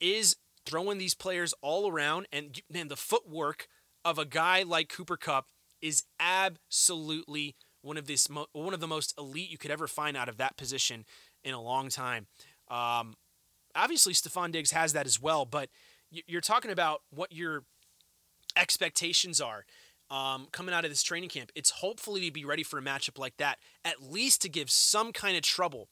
is 0.00 0.36
throwing 0.64 0.98
these 0.98 1.14
players 1.14 1.52
all 1.60 1.90
around 1.90 2.26
and 2.32 2.58
man, 2.70 2.88
the 2.88 2.96
footwork– 2.96 3.68
of 4.04 4.18
a 4.18 4.24
guy 4.24 4.62
like 4.62 4.88
Cooper 4.88 5.16
Kupp 5.16 5.46
is 5.80 6.04
absolutely 6.18 7.56
one 7.82 7.96
of 7.96 8.06
this 8.06 8.28
one 8.52 8.74
of 8.74 8.80
the 8.80 8.86
most 8.86 9.14
elite 9.18 9.50
you 9.50 9.58
could 9.58 9.70
ever 9.70 9.86
find 9.86 10.16
out 10.16 10.28
of 10.28 10.36
that 10.36 10.56
position 10.56 11.04
in 11.42 11.54
a 11.54 11.60
long 11.60 11.88
time. 11.88 12.26
Um, 12.68 13.14
obviously, 13.74 14.12
Stefon 14.12 14.52
Diggs 14.52 14.72
has 14.72 14.92
that 14.92 15.06
as 15.06 15.20
well, 15.20 15.44
but 15.44 15.70
you're 16.10 16.40
talking 16.40 16.70
about 16.70 17.02
what 17.10 17.32
your 17.32 17.64
expectations 18.56 19.40
are 19.40 19.64
um, 20.10 20.48
coming 20.52 20.74
out 20.74 20.84
of 20.84 20.90
this 20.90 21.02
training 21.02 21.28
camp. 21.28 21.52
It's 21.54 21.70
hopefully 21.70 22.26
to 22.26 22.32
be 22.32 22.44
ready 22.44 22.62
for 22.62 22.78
a 22.78 22.82
matchup 22.82 23.18
like 23.18 23.36
that, 23.38 23.58
at 23.84 24.02
least 24.02 24.42
to 24.42 24.48
give 24.48 24.70
some 24.70 25.12
kind 25.12 25.36
of 25.36 25.42
trouble 25.42 25.88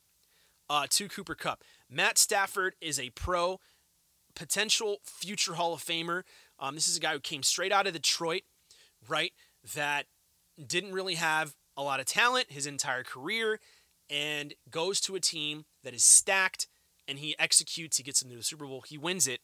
uh, 0.68 0.87
to 0.90 1.09
Cooper 1.09 1.35
Kupp. 1.35 1.62
Matt 1.88 2.18
Stafford 2.18 2.75
is 2.81 2.99
a 2.99 3.11
pro, 3.11 3.61
potential 4.35 4.99
future 5.05 5.55
Hall 5.55 5.73
of 5.73 5.83
Famer. 5.83 6.23
Um, 6.61 6.75
this 6.75 6.88
is 6.88 6.97
a 6.97 7.01
guy 7.01 7.12
who 7.12 7.21
came 7.21 7.42
straight 7.42 7.73
out 7.73 7.87
of 7.87 7.92
Detroit, 7.92 8.42
right? 9.09 9.33
That 9.75 10.07
didn't 10.64 10.92
really 10.92 11.14
have 11.14 11.55
a 11.77 11.83
lot 11.83 12.01
of 12.01 12.07
talent 12.07 12.47
his 12.51 12.66
entire 12.66 13.05
career 13.05 13.61
and 14.11 14.55
goes 14.71 15.01
to 15.03 15.14
a 15.14 15.21
team 15.21 15.64
that 15.85 15.94
is 15.94 16.03
stacked 16.03 16.66
and 17.07 17.18
he 17.18 17.35
executes, 17.38 17.97
he 17.97 18.03
gets 18.03 18.21
into 18.21 18.37
the 18.37 18.42
Super 18.42 18.66
Bowl, 18.66 18.83
he 18.87 18.99
wins 18.99 19.27
it. 19.27 19.40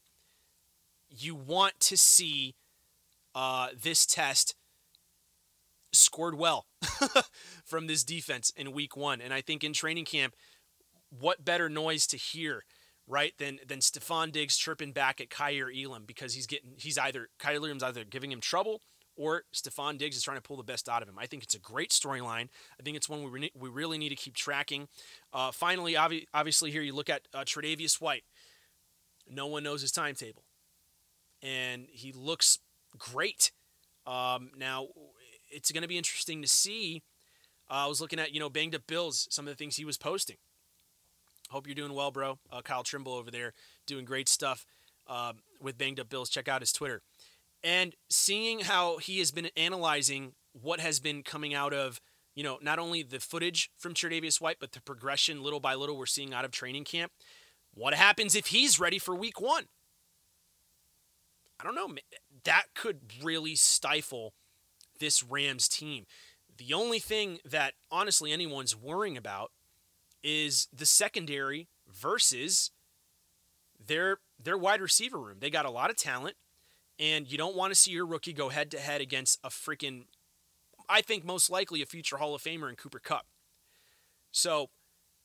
You 1.09 1.35
want 1.35 1.81
to 1.81 1.97
see 1.97 2.57
uh, 3.35 3.69
this 3.81 4.05
test 4.05 4.55
scored 5.93 6.37
well 6.37 6.67
from 7.65 7.87
this 7.87 8.05
defense 8.05 8.53
in 8.57 8.73
week 8.73 8.97
one. 8.97 9.21
And 9.21 9.33
I 9.33 9.41
think 9.41 9.65
in 9.65 9.73
training 9.73 10.05
camp, 10.05 10.35
what 11.09 11.45
better 11.45 11.69
noise 11.69 12.07
to 12.09 12.17
hear 12.17 12.65
right, 13.07 13.33
than 13.39 13.61
than 13.67 13.81
Stefon 13.81 14.33
Diggs 14.33 14.57
chirping 14.57 14.93
back 14.93 15.21
at 15.21 15.31
Kaiir 15.31 15.71
Elam 15.71 16.05
because 16.07 16.35
he's 16.35 16.47
getting 16.47 16.73
he's 16.77 16.99
either 16.99 17.29
Kaiir 17.39 17.57
Elam's 17.57 17.83
either 17.83 18.05
giving 18.05 18.33
him 18.33 18.41
trouble 18.41 18.81
or 19.17 19.45
Stefon 19.55 19.99
Diggs 19.99 20.17
is 20.17 20.23
trying 20.23 20.37
to 20.37 20.43
pull 20.43 20.57
the 20.57 20.63
best 20.63 20.89
out 20.89 21.03
of 21.03 21.09
him. 21.09 21.19
I 21.19 21.27
think 21.27 21.43
it's 21.43 21.55
a 21.55 21.61
great 21.61 21.91
storyline. 21.91 22.49
I 22.79 22.83
think 22.83 22.97
it's 22.97 23.09
one 23.09 23.23
we, 23.23 23.31
re- 23.31 23.53
we 23.57 23.69
really 23.69 23.99
need 23.99 24.09
to 24.09 24.17
keep 24.17 24.35
tracking. 24.35 24.89
Uh, 25.33 25.53
finally, 25.53 25.95
obvi- 25.95 26.27
obviously, 26.35 26.71
here 26.71 26.83
you 26.83 26.95
look 26.95 27.09
at 27.09 27.23
uh, 27.33 27.45
Tre'Davious 27.45 28.01
White. 28.01 28.25
No 29.29 29.47
one 29.47 29.63
knows 29.63 29.83
his 29.83 29.93
timetable, 29.93 30.45
and 31.43 31.87
he 31.91 32.13
looks 32.13 32.59
great. 32.99 33.53
Um, 34.07 34.51
now, 34.59 34.89
it's 35.51 35.71
going 35.71 35.83
to 35.83 35.89
be 35.89 35.97
interesting 35.97 36.43
to 36.43 36.49
see. 36.49 37.03
Uh, 37.71 37.85
I 37.85 37.87
was 37.87 38.01
looking 38.01 38.19
at 38.19 38.33
you 38.33 38.41
know 38.41 38.51
banged 38.51 38.75
up 38.75 38.87
Bills, 38.87 39.27
some 39.31 39.47
of 39.47 39.53
the 39.53 39.57
things 39.57 39.77
he 39.77 39.85
was 39.85 39.97
posting. 39.97 40.37
Hope 41.55 41.69
you're 41.69 41.75
doing 41.77 41.95
well, 41.95 42.11
bro. 42.11 42.41
Uh, 42.51 42.63
Kyle 42.63 42.83
Trimble 42.83 43.15
over 43.15 43.31
there 43.31 43.53
doing 43.87 44.05
great 44.05 44.29
stuff 44.29 44.67
uh, 45.07 45.35
with 45.63 45.79
Banged 45.79 46.01
Up 46.01 46.09
Bills. 46.09 46.29
Check 46.29 46.49
out 46.49 46.63
his 46.63 46.73
Twitter. 46.73 47.01
And 47.63 47.95
seeing 48.11 48.59
how 48.59 48.99
he 48.99 49.21
has 49.21 49.31
been 49.31 49.49
analyzing 49.57 50.33
what 50.53 50.81
has 50.81 50.99
been 50.99 51.23
coming 51.23 51.55
out 51.55 51.73
of, 51.73 52.01
you 52.35 52.43
know, 52.43 52.59
not 52.61 52.81
only 52.81 53.05
the 53.05 53.21
footage 53.21 53.71
from 53.79 53.95
Tre'Davious 53.95 54.41
White, 54.41 54.57
but 54.59 54.73
the 54.73 54.83
progression 54.83 55.45
little 55.45 55.61
by 55.61 55.77
little 55.77 55.97
we're 55.97 56.07
seeing 56.07 56.35
out 56.35 56.45
of 56.45 56.51
training 56.51 56.83
camp. 56.83 57.13
What 57.73 57.95
happens 57.95 58.35
if 58.35 58.47
he's 58.47 58.81
ready 58.81 58.99
for 58.99 59.15
week 59.15 59.41
one? 59.41 59.67
I 61.61 61.63
don't 61.63 61.77
know. 61.77 61.95
That 62.43 62.65
could 62.75 62.99
really 63.23 63.55
stifle 63.55 64.35
this 64.99 65.23
Rams 65.23 65.69
team. 65.69 66.07
The 66.57 66.75
only 66.75 66.99
thing 66.99 67.39
that 67.45 67.75
honestly 67.93 68.33
anyone's 68.33 68.75
worrying 68.75 69.17
about 69.17 69.53
is 70.25 70.67
the 70.73 70.87
secondary 70.87 71.69
versus 71.87 72.73
their 73.87 74.19
their 74.43 74.59
wide 74.59 74.81
receiver 74.81 75.19
room. 75.19 75.37
They 75.39 75.51
got 75.51 75.67
a 75.67 75.71
lot 75.71 75.91
of 75.91 75.97
talent, 75.97 76.37
And 76.99 77.31
you 77.31 77.37
don't 77.37 77.57
want 77.57 77.73
to 77.73 77.75
see 77.75 77.91
your 77.91 78.07
rookie 78.07 78.33
go 78.33 78.51
head 78.51 78.71
to 78.71 78.79
head 78.79 79.01
against 79.01 79.39
a 79.43 79.49
freaking, 79.49 80.05
I 80.89 81.01
think 81.01 81.25
most 81.25 81.51
likely 81.51 81.83
a 81.83 81.87
future 81.87 82.19
Hall 82.19 82.35
of 82.35 82.43
Famer 82.43 82.69
in 82.69 82.77
Cooper 82.77 83.01
Kupp. 83.01 83.27
So 84.31 84.71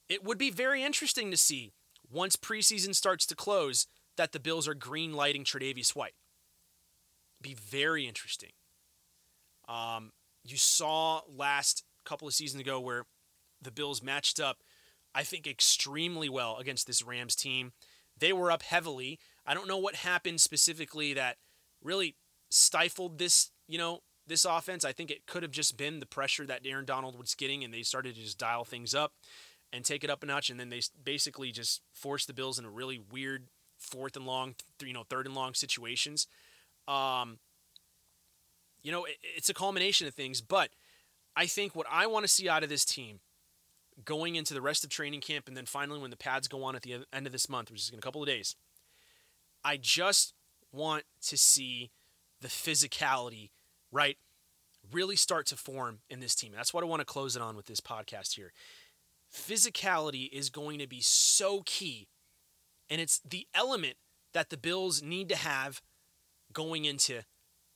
it 0.07 0.23
would 0.23 0.37
be 0.37 0.49
very 0.49 0.83
interesting 0.83 1.29
to 1.31 1.37
see 1.37 1.73
once 2.11 2.35
preseason 2.35 2.95
starts 2.95 3.25
to 3.27 3.35
close 3.35 3.87
that 4.17 4.31
the 4.31 4.39
Bills 4.39 4.67
are 4.67 4.73
green 4.73 5.13
lighting 5.13 5.43
Tre'Davious 5.43 5.95
White. 5.95 6.15
Be 7.41 7.53
very 7.53 8.07
interesting. 8.07 8.51
Um, 9.67 10.11
you 10.43 10.57
saw 10.57 11.21
last 11.33 11.83
couple 12.03 12.27
of 12.27 12.33
seasons 12.33 12.61
ago 12.61 12.79
where 12.79 13.05
the 13.61 13.71
Bills 13.71 14.01
matched 14.01 14.39
up, 14.39 14.57
I 15.13 15.23
think, 15.23 15.47
extremely 15.47 16.29
well 16.29 16.57
against 16.57 16.87
this 16.87 17.03
Rams 17.03 17.35
team. 17.35 17.73
They 18.17 18.33
were 18.33 18.51
up 18.51 18.63
heavily. 18.63 19.19
I 19.45 19.53
don't 19.53 19.67
know 19.67 19.77
what 19.77 19.95
happened 19.95 20.41
specifically 20.41 21.13
that 21.13 21.37
really 21.83 22.15
stifled 22.49 23.17
this, 23.17 23.51
you 23.67 23.77
know, 23.77 23.99
this 24.27 24.45
offense. 24.45 24.85
I 24.85 24.91
think 24.91 25.09
it 25.09 25.25
could 25.25 25.43
have 25.43 25.51
just 25.51 25.77
been 25.77 25.99
the 25.99 26.05
pressure 26.05 26.45
that 26.45 26.61
Aaron 26.65 26.85
Donald 26.85 27.17
was 27.17 27.35
getting, 27.35 27.63
and 27.63 27.73
they 27.73 27.83
started 27.83 28.15
to 28.15 28.21
just 28.21 28.37
dial 28.37 28.65
things 28.65 28.93
up 28.93 29.13
and 29.71 29.85
take 29.85 30.03
it 30.03 30.09
up 30.09 30.23
a 30.23 30.25
notch, 30.25 30.49
and 30.49 30.59
then 30.59 30.69
they 30.69 30.81
basically 31.03 31.51
just 31.51 31.81
forced 31.93 32.27
the 32.27 32.33
Bills 32.33 32.57
into 32.57 32.69
really 32.69 32.99
weird 33.11 33.47
fourth 33.77 34.15
and 34.15 34.25
long, 34.25 34.55
you 34.83 34.93
know, 34.93 35.03
third 35.03 35.25
and 35.25 35.35
long 35.35 35.53
situations. 35.53 36.27
Um, 36.87 37.39
you 38.81 38.91
know, 38.91 39.05
it, 39.05 39.17
it's 39.35 39.49
a 39.49 39.53
culmination 39.53 40.07
of 40.07 40.13
things, 40.13 40.41
but 40.41 40.69
I 41.35 41.45
think 41.45 41.75
what 41.75 41.87
I 41.89 42.07
want 42.07 42.23
to 42.23 42.27
see 42.27 42.49
out 42.49 42.63
of 42.63 42.69
this 42.69 42.83
team 42.83 43.19
going 44.05 44.35
into 44.35 44.53
the 44.53 44.61
rest 44.61 44.83
of 44.83 44.89
training 44.89 45.21
camp 45.21 45.47
and 45.47 45.57
then 45.57 45.65
finally 45.65 45.99
when 45.99 46.11
the 46.11 46.17
pads 46.17 46.47
go 46.47 46.63
on 46.63 46.75
at 46.75 46.83
the 46.83 47.05
end 47.13 47.25
of 47.25 47.31
this 47.31 47.49
month, 47.49 47.71
which 47.71 47.81
is 47.81 47.89
in 47.89 47.99
a 47.99 48.01
couple 48.01 48.21
of 48.21 48.27
days, 48.27 48.55
I 49.63 49.77
just 49.77 50.33
want 50.71 51.03
to 51.27 51.37
see 51.37 51.91
the 52.41 52.47
physicality, 52.47 53.49
right, 53.91 54.17
really 54.91 55.15
start 55.15 55.45
to 55.47 55.55
form 55.55 55.99
in 56.09 56.19
this 56.19 56.35
team. 56.35 56.51
That's 56.55 56.73
what 56.73 56.83
I 56.83 56.87
want 56.87 57.01
to 57.01 57.05
close 57.05 57.35
it 57.35 57.41
on 57.41 57.55
with 57.55 57.65
this 57.65 57.81
podcast 57.81 58.35
here. 58.35 58.53
Physicality 59.33 60.29
is 60.31 60.49
going 60.49 60.79
to 60.79 60.87
be 60.87 61.01
so 61.01 61.61
key, 61.65 62.07
and 62.89 62.99
it's 63.01 63.19
the 63.19 63.47
element 63.53 63.97
that 64.33 64.49
the 64.49 64.57
Bills 64.57 65.03
need 65.03 65.29
to 65.29 65.35
have 65.35 65.81
going 66.53 66.85
into 66.85 67.21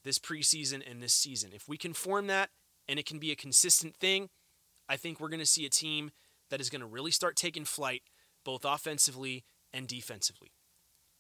this 0.04 0.20
preseason 0.20 0.90
and 0.90 1.02
this 1.02 1.14
season. 1.14 1.52
If 1.54 1.68
we 1.68 1.78
can 1.78 1.94
form 1.94 2.28
that 2.28 2.50
and 2.88 3.00
it 3.00 3.06
can 3.06 3.20
be 3.20 3.32
a 3.32 3.36
consistent 3.36 3.96
thing, 3.96 4.30
I 4.88 4.98
think 4.98 5.20
we're 5.20 5.30
going 5.30 5.40
to 5.40 5.46
see 5.46 5.66
a 5.66 5.70
team 5.70 6.12
that 6.50 6.62
is 6.62 6.70
going 6.70 6.82
to 6.82 6.88
really 6.88 7.12
start 7.12 7.36
taking 7.36 7.66
flight, 7.66 8.04
both 8.44 8.66
offensively 8.66 9.44
and 9.74 9.88
defensively. 9.88 10.52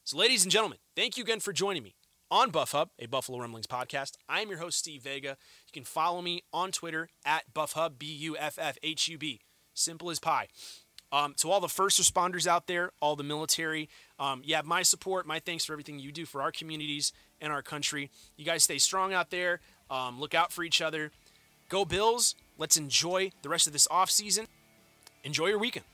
So, 0.03 0.17
ladies 0.17 0.43
and 0.43 0.51
gentlemen, 0.51 0.79
thank 0.95 1.17
you 1.17 1.23
again 1.23 1.39
for 1.39 1.53
joining 1.53 1.83
me 1.83 1.95
on 2.29 2.49
Buff 2.49 2.71
Hub, 2.71 2.89
a 2.99 3.05
Buffalo 3.05 3.39
Rumblings 3.39 3.67
podcast. 3.67 4.13
I'm 4.27 4.49
your 4.49 4.59
host, 4.59 4.79
Steve 4.79 5.03
Vega. 5.03 5.29
You 5.29 5.71
can 5.71 5.83
follow 5.83 6.21
me 6.21 6.43
on 6.51 6.71
Twitter 6.71 7.09
at 7.25 7.53
Buff 7.53 7.73
Hub, 7.73 7.97
B 7.97 8.07
U 8.07 8.35
F 8.37 8.57
F 8.59 8.77
H 8.83 9.07
U 9.07 9.17
B. 9.17 9.39
Simple 9.73 10.09
as 10.09 10.19
pie. 10.19 10.47
Um, 11.11 11.35
to 11.37 11.51
all 11.51 11.59
the 11.59 11.69
first 11.69 12.01
responders 12.01 12.47
out 12.47 12.65
there, 12.65 12.91
all 12.99 13.15
the 13.15 13.23
military, 13.23 13.87
um, 14.17 14.41
you 14.43 14.55
have 14.55 14.65
my 14.65 14.81
support, 14.81 15.27
my 15.27 15.39
thanks 15.39 15.63
for 15.63 15.73
everything 15.73 15.99
you 15.99 16.11
do 16.11 16.25
for 16.25 16.41
our 16.41 16.51
communities 16.51 17.13
and 17.39 17.53
our 17.53 17.61
country. 17.61 18.09
You 18.35 18.45
guys 18.45 18.63
stay 18.63 18.79
strong 18.79 19.13
out 19.13 19.29
there. 19.29 19.59
Um, 19.91 20.19
look 20.19 20.33
out 20.33 20.51
for 20.51 20.63
each 20.63 20.81
other. 20.81 21.11
Go 21.69 21.85
Bills. 21.85 22.33
Let's 22.57 22.77
enjoy 22.77 23.31
the 23.41 23.49
rest 23.49 23.67
of 23.67 23.73
this 23.73 23.87
off 23.89 24.09
season. 24.09 24.47
Enjoy 25.23 25.47
your 25.47 25.59
weekend. 25.59 25.85